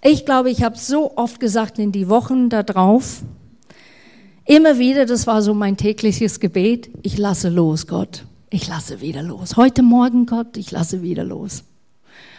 Ich 0.06 0.26
glaube, 0.26 0.50
ich 0.50 0.64
habe 0.64 0.78
so 0.78 1.16
oft 1.16 1.40
gesagt 1.40 1.80
in 1.80 1.94
die 1.94 2.10
Wochen 2.10 2.50
darauf, 2.50 3.22
immer 4.46 4.78
wieder, 4.78 5.06
das 5.06 5.28
war 5.28 5.42
so 5.42 5.54
mein 5.54 5.78
tägliches 5.78 6.42
Gebet, 6.42 6.90
ich 7.04 7.18
lasse 7.18 7.48
los, 7.48 7.88
Gott. 7.88 8.26
Ich 8.50 8.68
lasse 8.68 9.00
wieder 9.00 9.24
los. 9.24 9.56
Heute 9.56 9.82
Morgen, 9.82 10.26
Gott, 10.26 10.58
ich 10.58 10.72
lasse 10.72 11.02
wieder 11.02 11.24
los. 11.24 11.64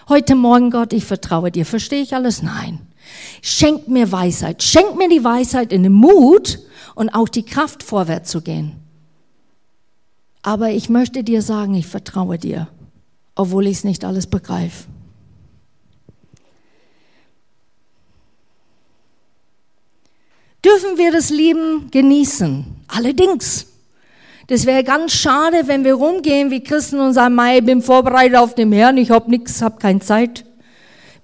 Heute 0.09 0.35
Morgen, 0.35 0.70
Gott, 0.70 0.92
ich 0.92 1.05
vertraue 1.05 1.50
dir. 1.50 1.64
Verstehe 1.64 2.03
ich 2.03 2.14
alles? 2.14 2.42
Nein. 2.42 2.81
Schenk 3.40 3.88
mir 3.88 4.12
Weisheit. 4.12 4.62
Schenk 4.62 4.96
mir 4.96 5.09
die 5.09 5.24
Weisheit 5.24 5.72
in 5.72 5.83
den 5.83 5.92
Mut 5.92 6.61
und 6.94 7.09
auch 7.09 7.29
die 7.29 7.44
Kraft, 7.44 7.83
vorwärts 7.83 8.31
zu 8.31 8.42
gehen. 8.42 8.77
Aber 10.42 10.70
ich 10.70 10.90
möchte 10.90 11.24
dir 11.24 11.40
sagen, 11.40 11.74
ich 11.74 11.87
vertraue 11.87 12.38
dir, 12.38 12.68
obwohl 13.35 13.66
ich 13.66 13.79
es 13.79 13.85
nicht 13.85 14.05
alles 14.05 14.27
begreife. 14.27 14.85
Dürfen 20.64 20.96
wir 20.96 21.12
das 21.12 21.31
Leben 21.31 21.90
genießen. 21.90 22.64
Allerdings. 22.88 23.66
Das 24.46 24.66
wäre 24.66 24.85
ganz 24.85 25.12
schade, 25.12 25.62
wenn 25.66 25.85
wir 25.85 25.94
rumgehen 25.94 26.50
wie 26.50 26.62
Christen 26.62 27.00
und 27.00 27.14
sagen, 27.14 27.35
Mei, 27.35 27.59
ich 27.59 27.64
bin 27.64 27.81
vorbereitet 27.81 28.37
auf 28.37 28.55
den 28.55 28.72
Herrn, 28.72 28.98
ich 28.98 29.11
habe 29.11 29.31
nichts, 29.31 29.62
habe 29.62 29.79
keine 29.79 30.00
Zeit, 30.00 30.44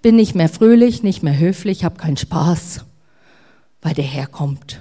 bin 0.01 0.17
nicht 0.17 0.35
mehr 0.35 0.49
fröhlich, 0.49 1.03
nicht 1.03 1.23
mehr 1.23 1.39
höflich, 1.39 1.85
habe 1.85 1.97
keinen 1.97 2.17
Spaß, 2.17 2.87
weil 3.83 3.93
der 3.93 4.05
Herr 4.05 4.27
kommt. 4.27 4.81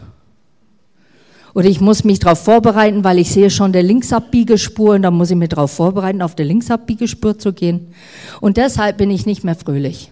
Oder 1.53 1.67
ich 1.67 1.81
muss 1.81 2.05
mich 2.05 2.19
darauf 2.19 2.41
vorbereiten, 2.41 3.03
weil 3.03 3.19
ich 3.19 3.31
sehe 3.31 3.49
schon 3.49 3.73
der 3.73 3.83
Linksabbiegerspur 3.83 4.95
und 4.95 5.01
da 5.01 5.11
muss 5.11 5.31
ich 5.31 5.35
mich 5.35 5.49
darauf 5.49 5.71
vorbereiten, 5.71 6.21
auf 6.21 6.35
der 6.35 6.45
Linksabbiegerspur 6.45 7.37
zu 7.37 7.51
gehen. 7.51 7.93
Und 8.39 8.55
deshalb 8.55 8.97
bin 8.97 9.11
ich 9.11 9.25
nicht 9.25 9.43
mehr 9.43 9.55
fröhlich. 9.55 10.11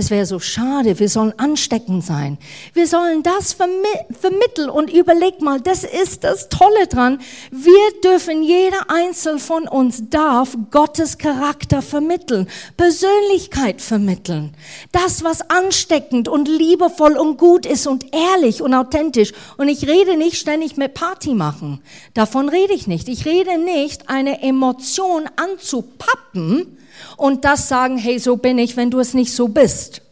Es 0.00 0.10
wäre 0.10 0.24
so 0.24 0.38
schade, 0.38 0.98
wir 0.98 1.10
sollen 1.10 1.34
ansteckend 1.36 2.02
sein. 2.02 2.38
Wir 2.72 2.86
sollen 2.86 3.22
das 3.22 3.52
vermitteln 3.52 4.70
und 4.70 4.90
überleg 4.90 5.42
mal, 5.42 5.60
das 5.60 5.84
ist 5.84 6.24
das 6.24 6.48
Tolle 6.48 6.86
dran. 6.86 7.20
Wir 7.50 8.00
dürfen, 8.02 8.42
jeder 8.42 8.88
Einzelne 8.88 9.38
von 9.38 9.68
uns 9.68 10.08
darf 10.08 10.56
Gottes 10.70 11.18
Charakter 11.18 11.82
vermitteln, 11.82 12.48
Persönlichkeit 12.78 13.82
vermitteln. 13.82 14.54
Das, 14.90 15.22
was 15.22 15.50
ansteckend 15.50 16.28
und 16.28 16.48
liebevoll 16.48 17.18
und 17.18 17.36
gut 17.36 17.66
ist 17.66 17.86
und 17.86 18.06
ehrlich 18.14 18.62
und 18.62 18.72
authentisch. 18.72 19.34
Und 19.58 19.68
ich 19.68 19.86
rede 19.86 20.16
nicht 20.16 20.36
ständig 20.36 20.78
mit 20.78 20.94
Party 20.94 21.34
machen. 21.34 21.82
Davon 22.14 22.48
rede 22.48 22.72
ich 22.72 22.86
nicht. 22.86 23.06
Ich 23.06 23.26
rede 23.26 23.58
nicht, 23.58 24.08
eine 24.08 24.40
Emotion 24.40 25.28
anzupappen, 25.36 26.78
und 27.16 27.44
das 27.44 27.68
sagen, 27.68 27.96
hey, 27.98 28.18
so 28.18 28.36
bin 28.36 28.58
ich, 28.58 28.76
wenn 28.76 28.90
du 28.90 28.98
es 28.98 29.14
nicht 29.14 29.32
so 29.32 29.48
bist. 29.48 30.02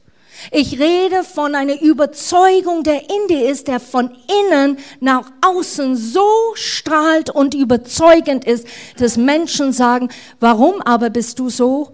Ich 0.53 0.79
rede 0.79 1.25
von 1.25 1.55
einer 1.55 1.81
Überzeugung, 1.81 2.85
der 2.85 3.03
in 3.03 3.29
dir 3.29 3.51
ist, 3.51 3.67
der 3.67 3.81
von 3.81 4.11
innen 4.51 4.79
nach 5.01 5.31
außen 5.45 5.97
so 5.97 6.29
strahlt 6.55 7.31
und 7.31 7.55
überzeugend 7.55 8.45
ist, 8.45 8.67
dass 8.99 9.17
Menschen 9.17 9.73
sagen, 9.73 10.09
warum 10.39 10.81
aber 10.83 11.11
bist 11.11 11.39
du 11.39 11.51
so 11.51 11.91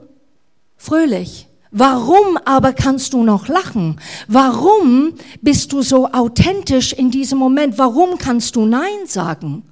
fröhlich? 0.76 1.48
Warum 1.70 2.38
aber 2.44 2.72
kannst 2.72 3.14
du 3.14 3.24
noch 3.24 3.48
lachen? 3.48 4.00
Warum 4.28 5.14
bist 5.40 5.72
du 5.72 5.82
so 5.82 6.12
authentisch 6.12 6.92
in 6.92 7.10
diesem 7.10 7.38
Moment? 7.38 7.78
Warum 7.78 8.16
kannst 8.16 8.54
du 8.54 8.64
Nein 8.64 9.06
sagen? 9.06 9.64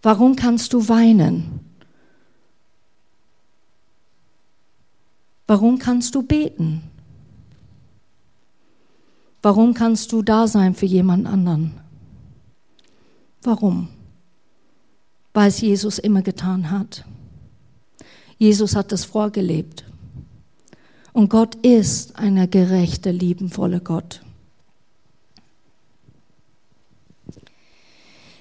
Warum 0.00 0.36
kannst 0.36 0.72
du 0.74 0.88
weinen? 0.88 1.60
Warum 5.52 5.78
kannst 5.78 6.14
du 6.14 6.22
beten? 6.22 6.82
Warum 9.42 9.74
kannst 9.74 10.10
du 10.12 10.22
da 10.22 10.46
sein 10.46 10.74
für 10.74 10.86
jemand 10.86 11.26
anderen? 11.26 11.78
Warum? 13.42 13.88
Weil 15.34 15.48
es 15.48 15.60
Jesus 15.60 15.98
immer 15.98 16.22
getan 16.22 16.70
hat. 16.70 17.04
Jesus 18.38 18.74
hat 18.74 18.92
es 18.92 19.04
vorgelebt. 19.04 19.84
Und 21.12 21.28
Gott 21.28 21.56
ist 21.56 22.16
ein 22.16 22.48
gerechter, 22.48 23.12
liebenvoller 23.12 23.80
Gott. 23.80 24.22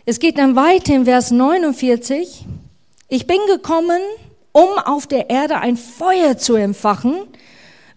Es 0.06 0.17
geht 0.19 0.38
dann 0.38 0.56
weiter 0.56 0.95
in 0.95 1.04
Vers 1.04 1.32
49. 1.32 2.45
Ich 3.10 3.28
bin 3.28 3.39
gekommen, 3.47 4.00
um 4.51 4.77
auf 4.83 5.07
der 5.07 5.29
Erde 5.29 5.57
ein 5.57 5.77
Feuer 5.77 6.37
zu 6.37 6.55
entfachen. 6.55 7.15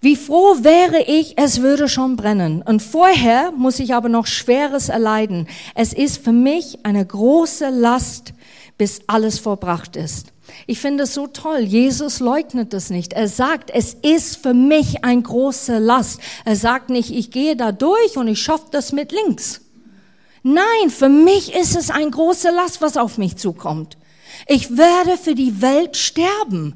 Wie 0.00 0.16
froh 0.16 0.56
wäre 0.60 1.02
ich, 1.02 1.38
es 1.38 1.62
würde 1.62 1.88
schon 1.88 2.16
brennen. 2.16 2.62
Und 2.62 2.82
vorher 2.82 3.52
muss 3.52 3.80
ich 3.80 3.94
aber 3.94 4.08
noch 4.08 4.26
Schweres 4.26 4.90
erleiden. 4.90 5.48
Es 5.74 5.92
ist 5.92 6.22
für 6.22 6.32
mich 6.32 6.84
eine 6.84 7.04
große 7.04 7.70
Last, 7.70 8.34
bis 8.76 9.00
alles 9.06 9.38
verbracht 9.38 9.96
ist. 9.96 10.34
Ich 10.66 10.78
finde 10.78 11.04
es 11.04 11.14
so 11.14 11.26
toll. 11.26 11.60
Jesus 11.60 12.20
leugnet 12.20 12.72
das 12.72 12.90
nicht. 12.90 13.14
Er 13.14 13.28
sagt, 13.28 13.70
es 13.70 13.94
ist 13.94 14.36
für 14.36 14.52
mich 14.52 15.04
eine 15.04 15.22
große 15.22 15.78
Last. 15.78 16.20
Er 16.44 16.56
sagt 16.56 16.90
nicht, 16.90 17.10
ich 17.10 17.30
gehe 17.30 17.56
da 17.56 17.72
durch 17.72 18.16
und 18.16 18.28
ich 18.28 18.42
schaffe 18.42 18.66
das 18.70 18.92
mit 18.92 19.10
links. 19.10 19.62
Nein, 20.42 20.90
für 20.90 21.08
mich 21.08 21.54
ist 21.54 21.76
es 21.76 21.90
eine 21.90 22.10
große 22.10 22.50
Last, 22.50 22.82
was 22.82 22.98
auf 22.98 23.16
mich 23.16 23.36
zukommt. 23.36 23.96
Ich 24.46 24.76
werde 24.76 25.16
für 25.16 25.34
die 25.34 25.62
Welt 25.62 25.96
sterben. 25.96 26.74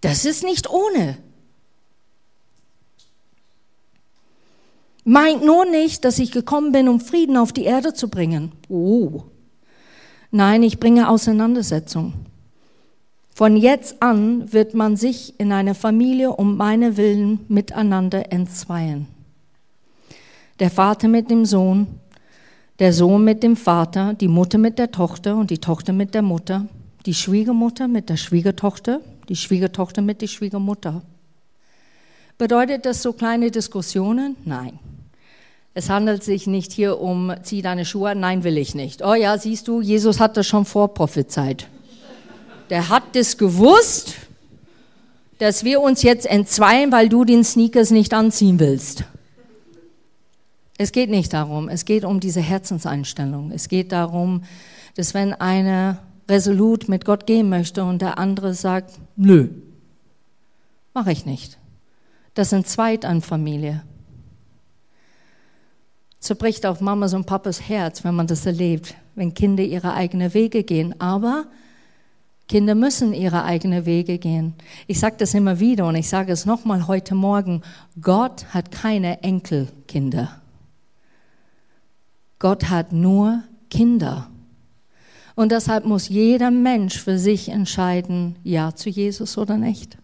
Das 0.00 0.24
ist 0.24 0.44
nicht 0.44 0.70
ohne. 0.70 1.18
Meint 5.04 5.44
nur 5.44 5.64
nicht, 5.64 6.04
dass 6.04 6.18
ich 6.18 6.32
gekommen 6.32 6.70
bin, 6.70 6.88
um 6.88 7.00
Frieden 7.00 7.36
auf 7.36 7.52
die 7.52 7.64
Erde 7.64 7.94
zu 7.94 8.08
bringen. 8.08 8.52
Oh. 8.68 9.22
Nein, 10.30 10.62
ich 10.62 10.78
bringe 10.78 11.08
Auseinandersetzung. 11.08 12.12
Von 13.34 13.56
jetzt 13.56 14.02
an 14.02 14.52
wird 14.52 14.74
man 14.74 14.96
sich 14.96 15.38
in 15.38 15.52
einer 15.52 15.74
Familie 15.74 16.32
um 16.32 16.56
meine 16.56 16.96
Willen 16.96 17.40
miteinander 17.48 18.32
entzweien. 18.32 19.06
Der 20.58 20.70
Vater 20.70 21.08
mit 21.08 21.30
dem 21.30 21.44
Sohn, 21.44 21.86
der 22.80 22.92
Sohn 22.92 23.24
mit 23.24 23.42
dem 23.42 23.56
Vater, 23.56 24.14
die 24.14 24.28
Mutter 24.28 24.58
mit 24.58 24.78
der 24.78 24.90
Tochter 24.90 25.36
und 25.36 25.50
die 25.50 25.58
Tochter 25.58 25.92
mit 25.92 26.14
der 26.14 26.22
Mutter, 26.22 26.66
die 27.06 27.14
Schwiegermutter 27.14 27.88
mit 27.88 28.08
der 28.08 28.16
Schwiegertochter, 28.16 29.00
die 29.28 29.36
Schwiegertochter 29.36 30.02
mit 30.02 30.22
der 30.22 30.26
Schwiegermutter. 30.26 31.02
Bedeutet 32.38 32.86
das 32.86 33.02
so 33.02 33.12
kleine 33.12 33.50
Diskussionen? 33.50 34.36
Nein. 34.44 34.78
Es 35.74 35.90
handelt 35.90 36.24
sich 36.24 36.46
nicht 36.46 36.72
hier 36.72 37.00
um, 37.00 37.32
zieh 37.42 37.62
deine 37.62 37.84
Schuhe 37.84 38.10
an, 38.10 38.20
nein, 38.20 38.42
will 38.42 38.58
ich 38.58 38.74
nicht. 38.74 39.04
Oh 39.04 39.14
ja, 39.14 39.38
siehst 39.38 39.68
du, 39.68 39.80
Jesus 39.80 40.18
hat 40.18 40.36
das 40.36 40.46
schon 40.46 40.64
vorprophezeit. 40.64 41.68
Der 42.70 42.88
hat 42.88 43.04
das 43.14 43.38
gewusst, 43.38 44.14
dass 45.38 45.64
wir 45.64 45.80
uns 45.80 46.02
jetzt 46.02 46.26
entzweien, 46.26 46.90
weil 46.92 47.08
du 47.08 47.24
den 47.24 47.44
Sneakers 47.44 47.90
nicht 47.90 48.12
anziehen 48.12 48.58
willst. 48.58 49.04
Es 50.78 50.92
geht 50.92 51.10
nicht 51.10 51.32
darum, 51.32 51.68
es 51.68 51.84
geht 51.84 52.04
um 52.04 52.20
diese 52.20 52.40
Herzenseinstellung. 52.40 53.50
Es 53.52 53.68
geht 53.68 53.90
darum, 53.92 54.44
dass 54.94 55.14
wenn 55.14 55.32
eine 55.32 55.98
resolut 56.28 56.88
mit 56.88 57.04
Gott 57.04 57.26
gehen 57.26 57.48
möchte 57.48 57.84
und 57.84 58.02
der 58.02 58.18
andere 58.18 58.54
sagt, 58.54 58.98
nö, 59.16 59.48
mache 60.94 61.12
ich 61.12 61.26
nicht. 61.26 61.58
Das 62.34 62.50
sind 62.50 62.66
Zweit 62.68 63.04
an 63.04 63.22
Familie. 63.22 63.82
Zerbricht 66.20 66.66
auf 66.66 66.80
Mamas 66.80 67.14
und 67.14 67.26
Papas 67.26 67.68
Herz, 67.68 68.04
wenn 68.04 68.14
man 68.14 68.26
das 68.26 68.44
erlebt, 68.44 68.94
wenn 69.14 69.34
Kinder 69.34 69.62
ihre 69.62 69.94
eigenen 69.94 70.34
Wege 70.34 70.64
gehen. 70.64 71.00
Aber 71.00 71.46
Kinder 72.48 72.74
müssen 72.74 73.12
ihre 73.12 73.44
eigenen 73.44 73.86
Wege 73.86 74.18
gehen. 74.18 74.54
Ich 74.86 74.98
sage 74.98 75.16
das 75.18 75.34
immer 75.34 75.60
wieder 75.60 75.86
und 75.86 75.94
ich 75.94 76.08
sage 76.08 76.32
es 76.32 76.46
nochmal 76.46 76.86
heute 76.86 77.14
Morgen. 77.14 77.62
Gott 78.00 78.46
hat 78.54 78.70
keine 78.72 79.22
Enkelkinder. 79.22 80.40
Gott 82.38 82.70
hat 82.70 82.92
nur 82.92 83.42
Kinder. 83.70 84.28
Und 85.38 85.52
deshalb 85.52 85.84
muss 85.84 86.08
jeder 86.08 86.50
Mensch 86.50 86.98
für 87.00 87.16
sich 87.16 87.48
entscheiden, 87.50 88.34
ja 88.42 88.74
zu 88.74 88.90
Jesus 88.90 89.38
oder 89.38 89.56
nicht. 89.56 89.96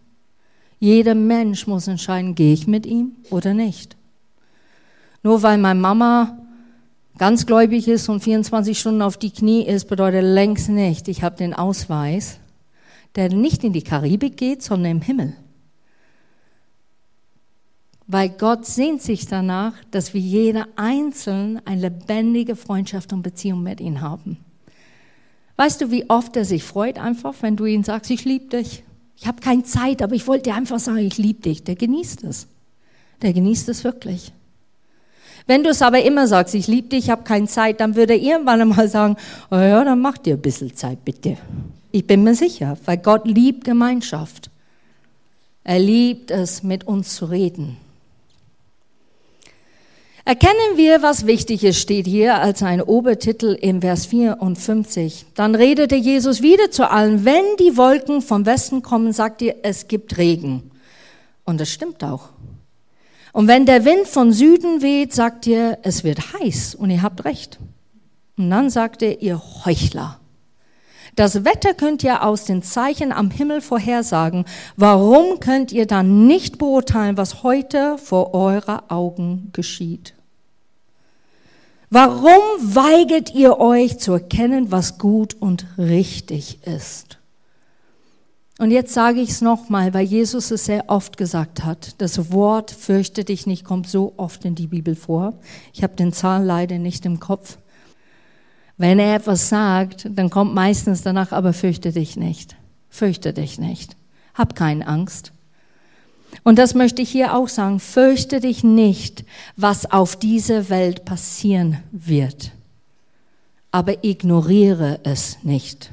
Jeder 0.79 1.13
Mensch 1.13 1.67
muss 1.67 1.89
entscheiden, 1.89 2.35
gehe 2.35 2.53
ich 2.53 2.67
mit 2.67 2.85
ihm 2.85 3.17
oder 3.31 3.53
nicht. 3.53 3.97
Nur 5.23 5.43
weil 5.43 5.57
meine 5.57 5.77
Mama 5.77 6.37
ganz 7.17 7.45
gläubig 7.45 7.89
ist 7.89 8.07
und 8.07 8.23
24 8.23 8.79
Stunden 8.79 9.01
auf 9.01 9.17
die 9.17 9.29
Knie 9.29 9.63
ist, 9.65 9.89
bedeutet 9.89 10.23
längst 10.23 10.69
nicht, 10.69 11.09
ich 11.09 11.21
habe 11.21 11.35
den 11.35 11.53
Ausweis, 11.53 12.39
der 13.15 13.27
nicht 13.27 13.65
in 13.65 13.73
die 13.73 13.83
Karibik 13.83 14.37
geht, 14.37 14.63
sondern 14.63 14.91
im 14.91 15.01
Himmel. 15.01 15.33
Weil 18.07 18.29
Gott 18.29 18.65
sehnt 18.65 19.01
sich 19.01 19.27
danach, 19.27 19.73
dass 19.91 20.13
wir 20.13 20.21
jeder 20.21 20.69
einzeln 20.77 21.59
eine 21.65 21.89
lebendige 21.89 22.55
Freundschaft 22.55 23.11
und 23.11 23.21
Beziehung 23.21 23.63
mit 23.63 23.81
ihm 23.81 23.99
haben. 23.99 24.37
Weißt 25.57 25.81
du, 25.81 25.91
wie 25.91 26.09
oft 26.09 26.35
er 26.35 26.45
sich 26.45 26.63
freut 26.63 26.97
einfach, 26.97 27.33
wenn 27.41 27.55
du 27.55 27.65
ihm 27.65 27.83
sagst, 27.83 28.11
ich 28.11 28.25
liebe 28.25 28.57
dich. 28.57 28.83
Ich 29.17 29.27
habe 29.27 29.41
keine 29.41 29.63
Zeit, 29.63 30.01
aber 30.01 30.13
ich 30.13 30.27
wollte 30.27 30.49
dir 30.49 30.55
einfach 30.55 30.79
sagen, 30.79 30.97
ich 30.97 31.17
liebe 31.17 31.41
dich. 31.41 31.63
Der 31.63 31.75
genießt 31.75 32.23
es. 32.25 32.47
Der 33.21 33.31
genießt 33.31 33.69
es 33.69 33.83
wirklich. 33.83 34.33
Wenn 35.47 35.63
du 35.63 35.69
es 35.69 35.81
aber 35.81 36.03
immer 36.03 36.27
sagst, 36.27 36.55
ich 36.55 36.67
liebe 36.67 36.89
dich, 36.89 37.05
ich 37.05 37.09
habe 37.09 37.23
keine 37.23 37.45
Zeit, 37.45 37.79
dann 37.79 37.95
würde 37.95 38.13
er 38.13 38.21
irgendwann 38.21 38.61
einmal 38.61 38.89
sagen, 38.89 39.15
oh 39.51 39.55
ja, 39.55 39.83
dann 39.83 40.01
mach 40.01 40.17
dir 40.17 40.33
ein 40.33 40.41
bisschen 40.41 40.75
Zeit 40.75 41.05
bitte. 41.05 41.37
Ich 41.91 42.05
bin 42.05 42.23
mir 42.23 42.35
sicher, 42.35 42.77
weil 42.85 42.97
Gott 42.97 43.25
liebt 43.25 43.63
Gemeinschaft. 43.63 44.49
Er 45.63 45.79
liebt 45.79 46.31
es, 46.31 46.63
mit 46.63 46.85
uns 46.85 47.15
zu 47.15 47.25
reden. 47.25 47.77
Erkennen 50.27 50.75
wir, 50.75 51.03
was 51.03 51.27
wichtig 51.27 51.63
ist, 51.63 51.79
steht 51.79 52.07
hier 52.07 52.41
als 52.41 52.63
ein 52.63 52.81
Obertitel 52.81 53.55
im 53.61 53.81
Vers 53.81 54.07
54. 54.07 55.27
Dann 55.35 55.53
redete 55.53 55.95
Jesus 55.95 56.41
wieder 56.41 56.71
zu 56.71 56.89
allen, 56.89 57.25
wenn 57.25 57.43
die 57.59 57.77
Wolken 57.77 58.23
vom 58.23 58.43
Westen 58.47 58.81
kommen, 58.81 59.13
sagt 59.13 59.43
ihr, 59.43 59.57
es 59.61 59.87
gibt 59.87 60.17
Regen. 60.17 60.71
Und 61.43 61.61
das 61.61 61.69
stimmt 61.69 62.03
auch. 62.03 62.29
Und 63.33 63.47
wenn 63.47 63.67
der 63.67 63.85
Wind 63.85 64.07
von 64.07 64.31
Süden 64.31 64.81
weht, 64.81 65.13
sagt 65.13 65.45
ihr, 65.45 65.77
es 65.83 66.03
wird 66.03 66.33
heiß 66.33 66.73
und 66.73 66.89
ihr 66.89 67.03
habt 67.03 67.23
recht. 67.23 67.59
Und 68.35 68.49
dann 68.49 68.71
sagt 68.71 69.03
er, 69.03 69.21
ihr 69.21 69.39
Heuchler. 69.63 70.19
Das 71.15 71.45
Wetter 71.45 71.75
könnt 71.75 72.03
ihr 72.03 72.23
aus 72.23 72.45
den 72.45 72.63
Zeichen 72.63 73.11
am 73.11 73.29
Himmel 73.29 73.61
vorhersagen. 73.61 74.45
Warum 74.75 75.39
könnt 75.39 75.71
ihr 75.71 75.85
dann 75.85 76.25
nicht 76.25 76.57
beurteilen, 76.57 77.15
was 77.15 77.43
heute 77.43 77.99
vor 77.99 78.33
eurer 78.33 78.85
Augen 78.89 79.51
geschieht? 79.53 80.14
Warum 81.89 82.41
weigert 82.59 83.33
ihr 83.33 83.59
euch 83.59 83.99
zu 83.99 84.13
erkennen, 84.13 84.71
was 84.71 84.97
gut 84.97 85.35
und 85.35 85.65
richtig 85.77 86.59
ist? 86.65 87.19
Und 88.57 88.71
jetzt 88.71 88.93
sage 88.93 89.19
ich 89.19 89.31
es 89.31 89.41
nochmal, 89.41 89.93
weil 89.93 90.05
Jesus 90.05 90.49
es 90.49 90.65
sehr 90.65 90.85
oft 90.87 91.17
gesagt 91.17 91.65
hat. 91.65 91.95
Das 92.01 92.31
Wort 92.31 92.71
fürchte 92.71 93.25
dich 93.25 93.45
nicht 93.47 93.65
kommt 93.65 93.87
so 93.87 94.13
oft 94.15 94.45
in 94.45 94.55
die 94.55 94.67
Bibel 94.67 94.95
vor. 94.95 95.33
Ich 95.73 95.83
habe 95.83 95.95
den 95.95 96.13
Zahl 96.13 96.45
leider 96.45 96.77
nicht 96.77 97.05
im 97.05 97.19
Kopf. 97.19 97.57
Wenn 98.77 98.99
er 98.99 99.15
etwas 99.15 99.49
sagt, 99.49 100.07
dann 100.09 100.29
kommt 100.29 100.53
meistens 100.53 101.01
danach, 101.01 101.33
aber 101.33 101.51
fürchte 101.51 101.91
dich 101.91 102.15
nicht. 102.15 102.55
Fürchte 102.89 103.33
dich 103.33 103.59
nicht. 103.59 103.97
Hab 104.33 104.55
keine 104.55 104.87
Angst. 104.87 105.33
Und 106.43 106.59
das 106.59 106.75
möchte 106.75 107.01
ich 107.01 107.09
hier 107.09 107.33
auch 107.33 107.47
sagen. 107.47 107.79
Fürchte 107.79 108.39
dich 108.39 108.63
nicht, 108.63 109.25
was 109.55 109.91
auf 109.91 110.15
dieser 110.15 110.69
Welt 110.69 111.05
passieren 111.05 111.79
wird. 111.91 112.51
Aber 113.71 114.03
ignoriere 114.03 114.99
es 115.03 115.43
nicht. 115.43 115.91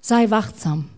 Sei 0.00 0.30
wachsam. 0.30 0.88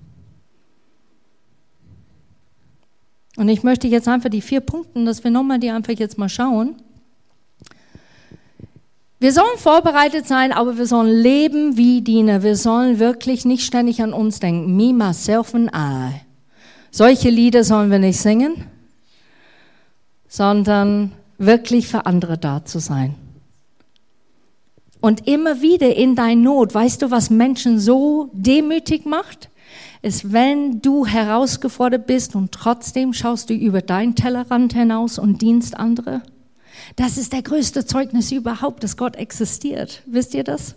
Und 3.37 3.49
ich 3.49 3.63
möchte 3.63 3.89
jetzt 3.89 4.07
einfach 4.07 4.29
die 4.29 4.43
vier 4.43 4.61
Punkte, 4.61 5.05
dass 5.05 5.25
wir 5.25 5.31
nochmal 5.31 5.59
die 5.59 5.71
einfach 5.71 5.95
jetzt 5.95 6.19
mal 6.19 6.29
schauen. 6.29 6.77
Wir 9.19 9.33
sollen 9.33 9.59
vorbereitet 9.59 10.27
sein, 10.27 10.53
aber 10.53 10.79
wir 10.79 10.87
sollen 10.87 11.15
leben 11.15 11.77
wie 11.77 12.01
Diener. 12.01 12.43
Wir 12.43 12.57
sollen 12.57 12.99
wirklich 12.99 13.45
nicht 13.45 13.65
ständig 13.65 14.03
an 14.03 14.13
uns 14.13 14.41
denken. 14.41 14.77
Me, 14.77 14.93
myself 14.93 15.55
and 15.55 15.71
I. 15.75 16.21
Solche 16.91 17.31
Lieder 17.31 17.65
sollen 17.65 17.91
wir 17.91 17.99
nicht 17.99 18.21
singen, 18.21 18.67
sondern 20.29 21.13
wirklich 21.39 21.89
für 21.89 22.07
andere 22.07 22.37
da 22.37 22.65
zu 22.65 22.79
sein. 22.79 23.15
Und 25.01 25.27
immer 25.27 25.63
wieder 25.63 25.95
in 25.97 26.15
deiner 26.15 26.41
Not, 26.41 26.75
weißt 26.75 27.03
du, 27.03 27.11
was 27.11 27.31
Menschen 27.31 27.79
so 27.79 28.31
demütig 28.33 29.07
macht? 29.07 29.49
Ist, 30.03 30.33
wenn 30.33 30.81
du 30.83 31.07
herausgefordert 31.07 32.07
bist 32.07 32.35
und 32.35 32.53
trotzdem 32.53 33.13
schaust 33.13 33.51
du 33.51 33.55
über 33.55 33.83
deinen 33.83 34.15
Tellerrand 34.15 34.73
hinaus 34.73 35.19
und 35.19 35.43
dienst 35.43 35.77
andere. 35.77 36.23
Das 36.97 37.19
ist 37.19 37.33
der 37.33 37.43
größte 37.43 37.87
Zeugnis 37.87 38.33
überhaupt, 38.33 38.83
dass 38.83 38.97
Gott 38.97 39.17
existiert. 39.17 40.03
Wisst 40.07 40.35
ihr 40.35 40.45
das? 40.45 40.75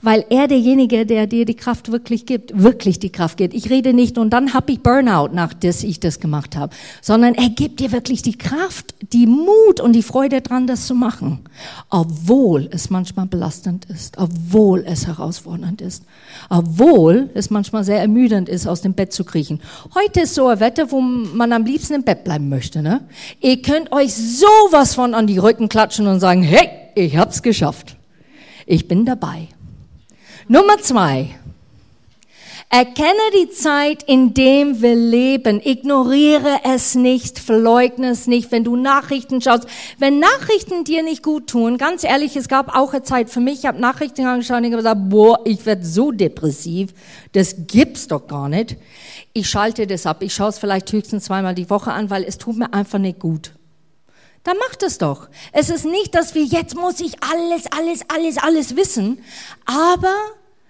Weil 0.00 0.24
er 0.30 0.48
derjenige, 0.48 1.06
der 1.06 1.26
dir 1.26 1.44
die 1.44 1.54
Kraft 1.54 1.92
wirklich 1.92 2.26
gibt, 2.26 2.60
wirklich 2.60 2.98
die 2.98 3.10
Kraft 3.10 3.36
gibt. 3.36 3.54
Ich 3.54 3.70
rede 3.70 3.92
nicht 3.92 4.18
und 4.18 4.30
dann 4.30 4.54
habe 4.54 4.72
ich 4.72 4.80
Burnout, 4.80 5.30
nachdem 5.32 5.72
ich 5.82 6.00
das 6.00 6.20
gemacht 6.20 6.56
habe, 6.56 6.74
sondern 7.00 7.34
er 7.34 7.48
gibt 7.48 7.80
dir 7.80 7.92
wirklich 7.92 8.22
die 8.22 8.36
Kraft, 8.36 8.94
die 9.12 9.26
Mut 9.26 9.80
und 9.80 9.92
die 9.92 10.02
Freude 10.02 10.40
dran, 10.40 10.66
das 10.66 10.86
zu 10.86 10.94
machen, 10.94 11.40
obwohl 11.90 12.68
es 12.72 12.90
manchmal 12.90 13.26
belastend 13.26 13.86
ist, 13.86 14.18
obwohl 14.18 14.84
es 14.86 15.06
herausfordernd 15.06 15.80
ist, 15.80 16.04
obwohl 16.48 17.30
es 17.34 17.50
manchmal 17.50 17.84
sehr 17.84 18.00
ermüdend 18.00 18.48
ist, 18.48 18.66
aus 18.66 18.82
dem 18.82 18.94
Bett 18.94 19.12
zu 19.12 19.24
kriechen. 19.24 19.60
Heute 19.94 20.22
ist 20.22 20.34
so 20.34 20.48
ein 20.48 20.60
Wetter, 20.60 20.90
wo 20.90 21.00
man 21.00 21.52
am 21.52 21.64
liebsten 21.64 21.94
im 21.94 22.02
Bett 22.02 22.24
bleiben 22.24 22.48
möchte. 22.48 22.82
Ne? 22.82 23.00
Ihr 23.40 23.60
könnt 23.62 23.92
euch 23.92 24.14
sowas 24.14 24.94
von 24.94 25.14
an 25.14 25.26
die 25.26 25.38
Rücken 25.38 25.68
klatschen 25.68 26.06
und 26.06 26.20
sagen, 26.20 26.42
hey, 26.42 26.68
ich 26.94 27.16
hab's 27.16 27.42
geschafft. 27.42 27.96
Ich 28.66 28.88
bin 28.88 29.04
dabei. 29.04 29.48
Nummer 30.48 30.78
zwei. 30.78 31.36
Erkenne 32.68 33.20
die 33.34 33.50
Zeit, 33.50 34.02
in 34.04 34.32
dem 34.32 34.80
wir 34.80 34.94
leben. 34.94 35.60
Ignoriere 35.62 36.60
es 36.64 36.94
nicht, 36.94 37.38
verleugne 37.38 38.08
es 38.08 38.26
nicht, 38.26 38.50
wenn 38.50 38.64
du 38.64 38.76
Nachrichten 38.76 39.42
schaust. 39.42 39.66
Wenn 39.98 40.20
Nachrichten 40.20 40.82
dir 40.84 41.02
nicht 41.02 41.22
gut 41.22 41.48
tun, 41.48 41.76
ganz 41.76 42.02
ehrlich, 42.02 42.34
es 42.34 42.48
gab 42.48 42.74
auch 42.74 42.94
eine 42.94 43.02
Zeit 43.02 43.28
für 43.28 43.40
mich, 43.40 43.60
ich 43.60 43.66
habe 43.66 43.78
Nachrichten 43.78 44.24
angeschaut 44.24 44.56
und 44.56 44.64
ich 44.64 44.72
habe 44.72 44.82
gesagt, 44.82 45.10
boah, 45.10 45.40
ich 45.44 45.66
werde 45.66 45.84
so 45.84 46.12
depressiv, 46.12 46.94
das 47.32 47.66
gibt's 47.66 48.08
doch 48.08 48.26
gar 48.26 48.48
nicht. 48.48 48.76
Ich 49.34 49.50
schalte 49.50 49.86
das 49.86 50.06
ab. 50.06 50.22
Ich 50.22 50.34
schaue 50.34 50.48
es 50.48 50.58
vielleicht 50.58 50.90
höchstens 50.90 51.24
zweimal 51.24 51.54
die 51.54 51.68
Woche 51.68 51.92
an, 51.92 52.08
weil 52.08 52.24
es 52.24 52.38
tut 52.38 52.56
mir 52.56 52.72
einfach 52.72 52.98
nicht 52.98 53.18
gut. 53.18 53.52
Dann 54.44 54.56
macht 54.58 54.82
es 54.82 54.98
doch. 54.98 55.28
Es 55.52 55.70
ist 55.70 55.84
nicht, 55.84 56.14
dass 56.14 56.34
wir 56.34 56.44
jetzt 56.44 56.74
muss 56.74 57.00
ich 57.00 57.22
alles, 57.22 57.64
alles, 57.70 58.00
alles, 58.08 58.38
alles 58.38 58.76
wissen. 58.76 59.22
Aber 59.66 60.14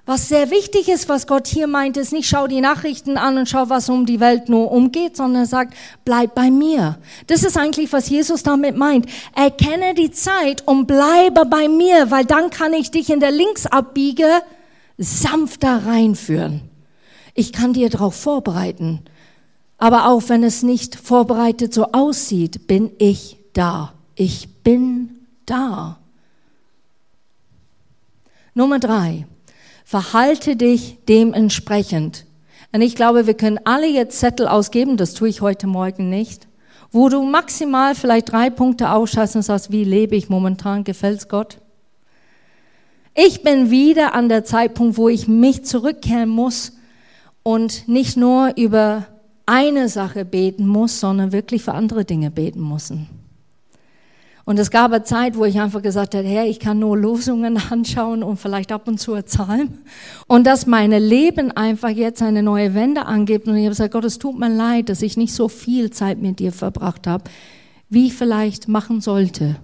was 0.05 0.29
sehr 0.29 0.51
wichtig 0.51 0.89
ist, 0.89 1.09
was 1.09 1.29
Gott 1.29 1.47
hier 1.47 1.69
meint, 1.69 1.97
ist 1.97 2.13
nicht 2.13 2.29
schau 2.29 2.49
die 2.49 2.61
Nachrichten 2.61 3.17
an 3.17 3.39
und 3.39 3.49
schau, 3.49 3.69
was 3.69 3.89
um 3.89 4.05
die 4.05 4.19
Welt 4.19 4.49
nur 4.49 4.73
umgeht, 4.73 5.17
sondern 5.17 5.45
er 5.45 5.47
sagt, 5.47 5.75
bleib 6.05 6.35
bei 6.35 6.51
mir. 6.51 6.99
Das 7.29 7.45
ist 7.45 7.57
eigentlich, 7.57 7.93
was 7.93 8.09
Jesus 8.09 8.43
damit 8.43 8.77
meint. 8.77 9.07
Erkenne 9.35 9.95
die 9.95 10.11
Zeit 10.11 10.67
und 10.67 10.87
bleibe 10.87 11.47
bei 11.47 11.69
mir, 11.69 12.11
weil 12.11 12.25
dann 12.25 12.51
kann 12.51 12.73
ich 12.73 12.91
dich 12.91 13.11
in 13.11 13.21
der 13.21 13.31
Linksabbiege 13.31 14.43
sanfter 14.99 15.87
reinführen. 15.87 16.63
Ich 17.35 17.53
kann 17.53 17.73
dir 17.73 17.89
darauf 17.89 18.17
vorbereiten. 18.17 19.03
Aber 19.79 20.09
auch 20.09 20.25
wenn 20.27 20.43
es 20.43 20.63
nicht 20.63 20.97
vorbereitet 20.97 21.73
so 21.73 21.93
aussieht, 21.93 22.67
bin 22.67 22.91
ich 22.99 23.42
da. 23.53 23.93
Ich 24.15 24.63
bin 24.63 25.27
da. 25.47 25.99
Nummer 28.55 28.79
drei. 28.79 29.27
Verhalte 29.85 30.57
dich 30.57 30.99
dementsprechend. 31.09 32.27
Und 32.73 32.81
ich 32.81 32.95
glaube, 32.95 33.27
wir 33.27 33.35
können 33.35 33.61
alle 33.65 33.87
jetzt 33.87 34.19
Zettel 34.19 34.49
ausgeben, 34.49 34.97
das 34.97 35.15
tue 35.15 35.29
ich 35.29 35.43
heute 35.43 35.67
Morgen 35.67 36.09
nicht, 36.09 36.49
wo 36.91 37.09
du 37.09 37.23
maximal 37.23 37.95
vielleicht 37.95 38.33
drei 38.33 38.49
Punkte 38.49 38.91
ausschaltest 38.91 39.37
und 39.37 39.43
sagst, 39.43 39.71
wie 39.71 39.85
lebe 39.85 40.17
ich 40.17 40.31
momentan, 40.31 40.85
gefällt's 40.85 41.29
Gott? 41.29 41.59
Ich 43.15 43.43
bin 43.43 43.71
wieder 43.71 44.15
an 44.15 44.31
der 44.31 44.45
Zeitpunkt, 44.45 44.97
wo 44.97 45.11
ich 45.11 45.29
mich 45.29 45.67
zurückkehren 45.67 46.31
muss 46.31 46.73
und 47.43 47.87
nicht 47.89 48.17
nur 48.17 48.57
über 48.57 49.07
eine 49.45 49.91
Sache 49.91 50.25
beten 50.25 50.67
muss, 50.67 51.01
sondern 51.01 51.33
wirklich 51.33 51.63
für 51.63 51.75
andere 51.75 52.07
Dinge 52.07 52.31
beten 52.31 52.61
muss. 52.61 52.91
Und 54.53 54.59
es 54.59 54.71
gab 54.71 54.93
eine 54.93 55.03
Zeit, 55.03 55.35
wo 55.39 55.47
ich 55.47 55.59
einfach 55.59 55.81
gesagt 55.81 56.15
habe, 56.15 56.29
Herr, 56.29 56.45
ich 56.45 56.61
kann 56.61 56.79
nur 56.79 56.95
Losungen 56.95 57.57
anschauen 57.71 58.23
und 58.23 58.37
vielleicht 58.37 58.71
ab 58.71 58.87
und 58.87 59.01
zu 59.01 59.15
Psalm. 59.23 59.79
Und 60.27 60.47
dass 60.47 60.67
meine 60.67 60.99
Leben 60.99 61.53
einfach 61.53 61.89
jetzt 61.89 62.21
eine 62.21 62.43
neue 62.43 62.75
Wende 62.75 63.07
angibt. 63.07 63.49
Und 63.49 63.57
ich 63.57 63.63
habe 63.63 63.71
gesagt, 63.71 63.95
Gott, 63.95 64.05
es 64.05 64.19
tut 64.19 64.39
mir 64.39 64.51
leid, 64.55 64.91
dass 64.91 65.01
ich 65.01 65.17
nicht 65.17 65.33
so 65.33 65.49
viel 65.49 65.89
Zeit 65.89 66.19
mit 66.21 66.39
dir 66.39 66.53
verbracht 66.53 67.07
habe, 67.07 67.25
wie 67.89 68.09
ich 68.09 68.13
vielleicht 68.13 68.69
machen 68.69 69.01
sollte. 69.01 69.57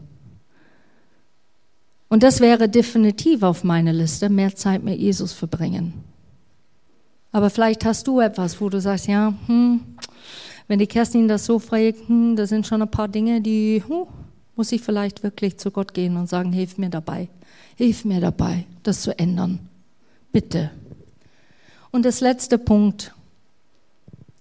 Und 2.09 2.22
das 2.22 2.41
wäre 2.41 2.70
definitiv 2.70 3.43
auf 3.43 3.64
meiner 3.64 3.93
Liste, 3.93 4.30
mehr 4.30 4.57
Zeit 4.57 4.82
mit 4.82 4.99
Jesus 4.99 5.34
verbringen. 5.34 5.93
Aber 7.30 7.51
vielleicht 7.51 7.84
hast 7.84 8.07
du 8.07 8.20
etwas, 8.20 8.59
wo 8.59 8.70
du 8.70 8.80
sagst, 8.80 9.07
ja, 9.07 9.34
hm, 9.49 9.80
wenn 10.66 10.78
die 10.78 10.86
Kerstin 10.86 11.28
das 11.28 11.45
so 11.45 11.59
fragt, 11.59 12.09
hm, 12.09 12.36
da 12.36 12.47
sind 12.47 12.66
schon 12.66 12.80
ein 12.80 12.91
paar 12.91 13.09
Dinge, 13.09 13.43
die 13.43 13.84
hm, 13.86 14.07
muss 14.59 14.73
ich 14.73 14.83
vielleicht 14.83 15.23
wirklich 15.23 15.57
zu 15.57 15.71
Gott 15.71 15.95
gehen 15.95 16.17
und 16.17 16.29
sagen, 16.29 16.53
hilf 16.53 16.79
mir 16.79 16.91
dabei, 16.91 17.29
hilf 17.77 18.05
mir 18.05 18.21
dabei, 18.21 18.65
das 18.83 19.03
zu 19.03 19.17
ändern. 19.17 19.61
Bitte. 20.33 20.73
Und 21.93 22.05
das 22.05 22.21
letzte 22.21 22.59
Punkt. 22.59 23.15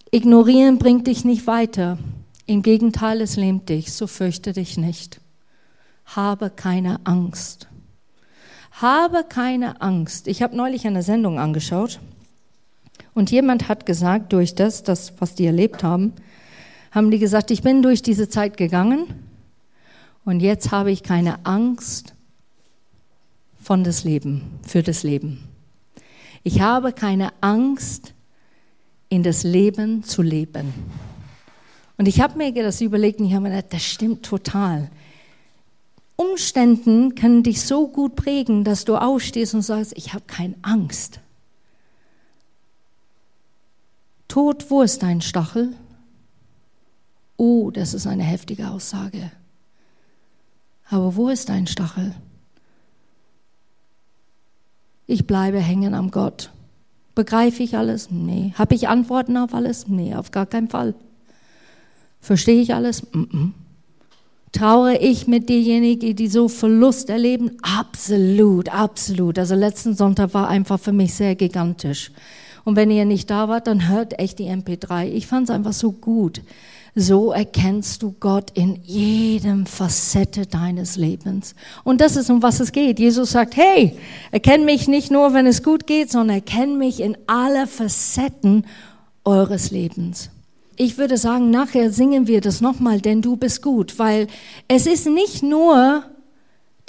Ignorieren 0.10 0.80
bringt 0.80 1.06
dich 1.06 1.24
nicht 1.24 1.46
weiter. 1.46 2.00
Im 2.48 2.64
Gegenteil, 2.64 3.22
es 3.22 3.36
lähmt 3.36 3.70
dich, 3.70 3.94
so 3.94 4.08
fürchte 4.08 4.54
dich 4.54 4.78
nicht. 4.78 5.22
Habe 6.06 6.50
keine 6.50 7.00
Angst. 7.04 7.68
Habe 8.72 9.24
keine 9.24 9.82
Angst. 9.82 10.28
Ich 10.28 10.42
habe 10.42 10.56
neulich 10.56 10.88
eine 10.88 11.04
Sendung 11.04 11.38
angeschaut 11.38 12.00
und 13.14 13.30
jemand 13.30 13.70
hat 13.70 13.86
gesagt, 13.86 14.34
durch 14.34 14.56
das, 14.56 14.82
das, 14.82 15.14
was 15.20 15.36
die 15.36 15.46
erlebt 15.46 15.84
haben, 15.84 16.14
haben 16.90 17.12
die 17.12 17.20
gesagt, 17.20 17.52
ich 17.52 17.62
bin 17.62 17.84
durch 17.84 18.02
diese 18.02 18.30
Zeit 18.30 18.58
gegangen 18.58 19.27
und 20.28 20.42
jetzt 20.42 20.72
habe 20.72 20.92
ich 20.92 21.04
keine 21.04 21.46
Angst 21.46 22.14
von 23.62 23.86
das 23.86 24.04
Leben, 24.04 24.60
für 24.62 24.84
das 24.84 25.04
Leben. 25.04 25.48
Ich 26.44 26.60
habe 26.60 26.92
keine 26.92 27.32
Angst, 27.40 28.14
in 29.08 29.24
das 29.24 29.44
Leben 29.44 30.04
zu 30.04 30.22
leben. 30.22 30.74
Und 31.96 32.10
ich 32.10 32.20
habe 32.20 32.38
mir 32.38 32.52
das 32.52 32.82
überlegt 32.82 33.22
und 33.22 33.28
ich 33.28 33.36
habe 33.36 33.44
mir 33.44 33.56
gedacht, 33.56 33.72
das 33.72 33.86
stimmt 33.86 34.26
total. 34.26 34.92
Umständen 36.18 37.16
können 37.16 37.44
dich 37.44 37.62
so 37.62 37.88
gut 37.88 38.18
prägen, 38.18 38.66
dass 38.66 38.84
du 38.84 38.98
aufstehst 38.98 39.54
und 39.54 39.62
sagst, 39.62 39.94
ich 39.96 40.14
habe 40.14 40.26
keine 40.28 40.56
Angst. 40.62 41.22
Tod, 44.28 44.70
wo 44.70 44.82
ist 44.82 45.04
dein 45.04 45.22
Stachel? 45.22 45.74
Oh, 47.38 47.72
das 47.72 47.94
ist 47.94 48.08
eine 48.08 48.24
heftige 48.24 48.70
Aussage. 48.72 49.32
Aber 50.90 51.16
wo 51.16 51.30
ist 51.30 51.50
dein 51.50 51.68
Stachel? 51.68 52.14
Ich 55.06 55.26
bleibe 55.28 55.60
hängen 55.60 55.94
am 55.94 56.12
Gott. 56.12 56.52
Begreife 57.16 57.64
ich 57.64 57.76
alles? 57.76 58.12
Nee. 58.12 58.54
Habe 58.58 58.76
ich 58.76 58.88
Antworten 58.88 59.38
auf 59.38 59.54
alles? 59.54 59.88
Nee, 59.88 60.16
auf 60.16 60.32
gar 60.32 60.46
keinen 60.46 60.68
Fall. 60.68 60.94
Verstehe 62.22 62.62
ich 62.62 62.74
alles? 62.74 63.04
Mm 63.14 63.24
-mm. 63.24 63.52
Trauere 64.52 65.02
ich 65.02 65.28
mit 65.28 65.50
denjenigen, 65.50 66.16
die 66.16 66.28
so 66.28 66.48
Verlust 66.48 67.10
erleben? 67.10 67.52
Absolut, 67.62 68.70
absolut. 68.70 69.38
Also 69.38 69.56
letzten 69.56 69.94
Sonntag 69.94 70.34
war 70.34 70.48
einfach 70.48 70.80
für 70.80 70.94
mich 70.94 71.14
sehr 71.14 71.36
gigantisch. 71.36 72.12
Und 72.64 72.76
wenn 72.76 72.92
ihr 72.92 73.06
nicht 73.06 73.30
da 73.30 73.48
wart, 73.48 73.68
dann 73.68 73.88
hört 73.88 74.20
echt 74.20 74.40
die 74.40 74.50
MP3. 74.50 75.06
Ich 75.06 75.28
fand 75.28 75.50
es 75.50 75.56
einfach 75.56 75.74
so 75.74 75.92
gut. 75.92 76.42
So 77.00 77.32
erkennst 77.32 78.02
du 78.02 78.16
Gott 78.20 78.50
in 78.56 78.80
jedem 78.84 79.68
Facette 79.68 80.48
deines 80.48 80.96
Lebens. 80.96 81.54
Und 81.84 82.02
das 82.02 82.16
ist, 82.16 82.32
um 82.32 82.42
was 82.42 82.60
es 82.60 82.72
geht. 82.72 82.98
Jesus 82.98 83.32
sagt, 83.32 83.56
hey, 83.56 83.96
erkenn 84.32 84.66
mich 84.66 84.88
nicht 84.88 85.12
nur, 85.12 85.36
wenn 85.36 85.46
es 85.46 85.62
gut 85.62 85.86
geht, 85.86 86.10
sondern 86.10 86.38
erkenn 86.38 86.80
mich 86.80 87.00
in 87.00 87.16
alle 87.28 87.68
Facetten 87.68 88.66
eures 89.24 89.70
Lebens 89.70 90.32
ich 90.80 91.00
würde 91.00 91.18
sagen, 91.18 91.50
nachher 91.50 91.92
singen 91.92 92.28
wir 92.28 92.40
das 92.40 92.62
nochmal, 92.62 93.02
denn 93.02 93.24
du 93.24 93.36
bist 93.36 93.64
gut, 93.64 93.98
weil 93.98 94.28
es 94.68 94.86
ist 94.86 95.08
nicht 95.08 95.42
nur 95.42 96.04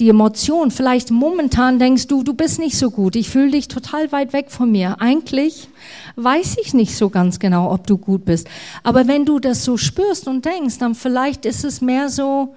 die 0.00 0.08
Emotion. 0.08 0.70
Vielleicht 0.70 1.10
momentan 1.10 1.78
denkst 1.78 2.06
du, 2.06 2.22
du 2.22 2.34
bist 2.34 2.58
nicht 2.58 2.78
so 2.78 2.90
gut, 2.90 3.16
ich 3.16 3.30
fühle 3.30 3.50
dich 3.50 3.68
total 3.68 4.12
weit 4.12 4.32
weg 4.32 4.50
von 4.50 4.70
mir. 4.70 5.00
Eigentlich 5.00 5.68
weiß 6.16 6.56
ich 6.60 6.74
nicht 6.74 6.96
so 6.96 7.10
ganz 7.10 7.38
genau, 7.38 7.72
ob 7.72 7.86
du 7.86 7.98
gut 7.98 8.24
bist. 8.24 8.48
Aber 8.82 9.08
wenn 9.08 9.24
du 9.24 9.40
das 9.40 9.64
so 9.64 9.76
spürst 9.76 10.28
und 10.28 10.44
denkst, 10.44 10.78
dann 10.78 10.94
vielleicht 10.94 11.46
ist 11.46 11.64
es 11.64 11.80
mehr 11.80 12.08
so, 12.08 12.54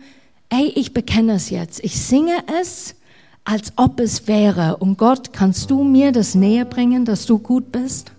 ey, 0.50 0.72
ich 0.76 0.94
bekenne 0.94 1.34
es 1.34 1.50
jetzt, 1.50 1.84
ich 1.84 2.00
singe 2.00 2.44
es, 2.62 2.96
als 3.44 3.74
ob 3.76 4.00
es 4.00 4.28
wäre. 4.28 4.78
Und 4.78 5.00
Gott, 5.00 5.34
kannst 5.34 5.72
du 5.72 5.84
mir 5.84 6.12
das 6.12 6.36
näher 6.36 6.66
bringen, 6.66 7.06
dass 7.06 7.26
du 7.26 7.40
gut 7.40 7.72
bist? 7.72 8.12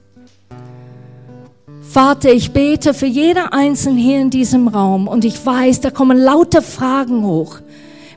Vater, 1.81 2.33
ich 2.33 2.53
bete 2.53 2.95
für 2.95 3.07
jeder 3.07 3.53
Einzelne 3.53 4.01
hier 4.01 4.19
in 4.19 4.31
diesem 4.31 4.67
Raum 4.67 5.07
und 5.07 5.25
ich 5.25 5.45
weiß, 5.45 5.83
da 5.83 5.91
kommen 5.91 6.17
lauter 6.17 6.63
Fragen 6.63 7.23
hoch 7.23 7.61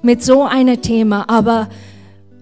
mit 0.05 0.23
so 0.23 0.43
einem 0.43 0.81
Thema, 0.81 1.27
aber 1.27 1.67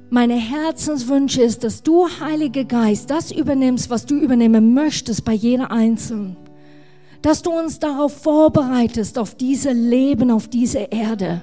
meine 0.09 0.35
Herzenswünsche 0.35 1.41
ist, 1.41 1.63
dass 1.63 1.81
du, 1.81 2.07
Heiliger 2.19 2.65
Geist, 2.65 3.09
das 3.09 3.31
übernimmst, 3.31 3.89
was 3.89 4.05
du 4.05 4.15
übernehmen 4.15 4.73
möchtest 4.73 5.23
bei 5.23 5.31
jeder 5.31 5.71
Einzelnen. 5.71 6.35
Dass 7.21 7.41
du 7.41 7.51
uns 7.51 7.79
darauf 7.79 8.13
vorbereitest, 8.21 9.17
auf 9.17 9.35
diese 9.35 9.71
Leben, 9.71 10.29
auf 10.29 10.49
diese 10.49 10.79
Erde. 10.79 11.41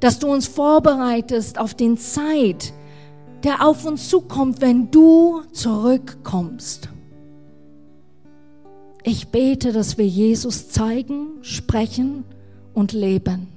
Dass 0.00 0.18
du 0.18 0.26
uns 0.26 0.48
vorbereitest 0.48 1.60
auf 1.60 1.74
den 1.74 1.96
Zeit, 1.96 2.74
der 3.44 3.64
auf 3.64 3.86
uns 3.86 4.08
zukommt, 4.08 4.60
wenn 4.60 4.90
du 4.90 5.42
zurückkommst. 5.52 6.88
Ich 9.04 9.28
bete, 9.28 9.72
dass 9.72 9.96
wir 9.96 10.06
Jesus 10.06 10.68
zeigen, 10.68 11.38
sprechen 11.42 12.24
und 12.74 12.92
leben. 12.92 13.55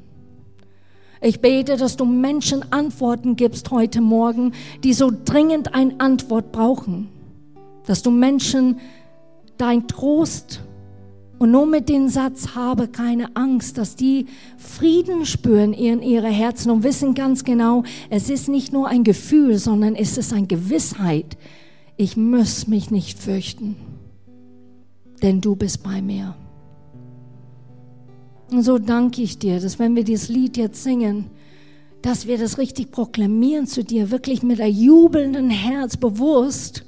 Ich 1.22 1.42
bete, 1.42 1.76
dass 1.76 1.98
du 1.98 2.06
Menschen 2.06 2.72
Antworten 2.72 3.36
gibst 3.36 3.72
heute 3.72 4.02
Morgen, 4.02 4.54
die 4.84 4.94
so 4.94 5.12
dringend 5.26 5.74
eine 5.76 6.00
Antwort 6.00 6.52
brauchen. 6.52 7.10
Dass 7.86 8.02
du 8.04 8.12
Menschen 8.12 8.80
dein 9.58 9.88
Trost 9.88 10.62
und 11.40 11.52
nur 11.52 11.66
mit 11.66 11.90
dem 11.90 12.08
Satz 12.08 12.56
habe 12.56 12.88
keine 12.88 13.36
Angst, 13.36 13.78
dass 13.78 13.96
die 13.96 14.28
Frieden 14.58 15.26
spüren 15.26 15.74
in 15.74 16.02
ihre 16.02 16.28
Herzen 16.28 16.70
und 16.70 16.84
wissen 16.84 17.16
ganz 17.16 17.44
genau, 17.44 17.84
es 18.10 18.30
ist 18.30 18.48
nicht 18.48 18.72
nur 18.72 18.88
ein 18.88 19.04
Gefühl, 19.04 19.58
sondern 19.58 19.96
es 19.96 20.18
ist 20.18 20.34
eine 20.34 20.48
Gewissheit. 20.48 21.38
Ich 21.98 22.16
muss 22.16 22.68
mich 22.68 22.92
nicht 22.92 23.20
fürchten 23.20 23.76
denn 25.22 25.42
du 25.42 25.56
bist 25.56 25.84
bei 25.84 26.02
mir. 26.02 26.36
Und 28.52 28.64
so 28.64 28.78
danke 28.80 29.22
ich 29.22 29.38
dir, 29.38 29.60
dass 29.60 29.80
wenn 29.80 29.96
wir 29.96 30.04
dieses 30.04 30.30
Lied 30.30 30.58
jetzt 30.58 30.84
singen, 30.84 31.26
dass 32.02 32.28
wir 32.28 32.38
das 32.38 32.58
richtig 32.58 32.92
proklamieren 32.92 33.68
zu 33.68 33.84
dir, 33.84 34.12
wirklich 34.12 34.42
mit 34.42 34.60
einem 34.62 34.74
jubelnden 34.74 35.50
Herz 35.50 35.98
bewusst, 35.98 36.86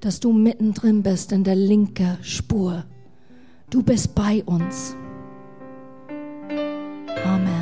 dass 0.00 0.20
du 0.20 0.32
mittendrin 0.32 1.02
bist 1.02 1.32
in 1.32 1.44
der 1.44 1.56
linken 1.56 2.18
Spur. 2.22 2.84
Du 3.70 3.82
bist 3.82 4.14
bei 4.14 4.42
uns. 4.44 4.96
Amen. 7.24 7.57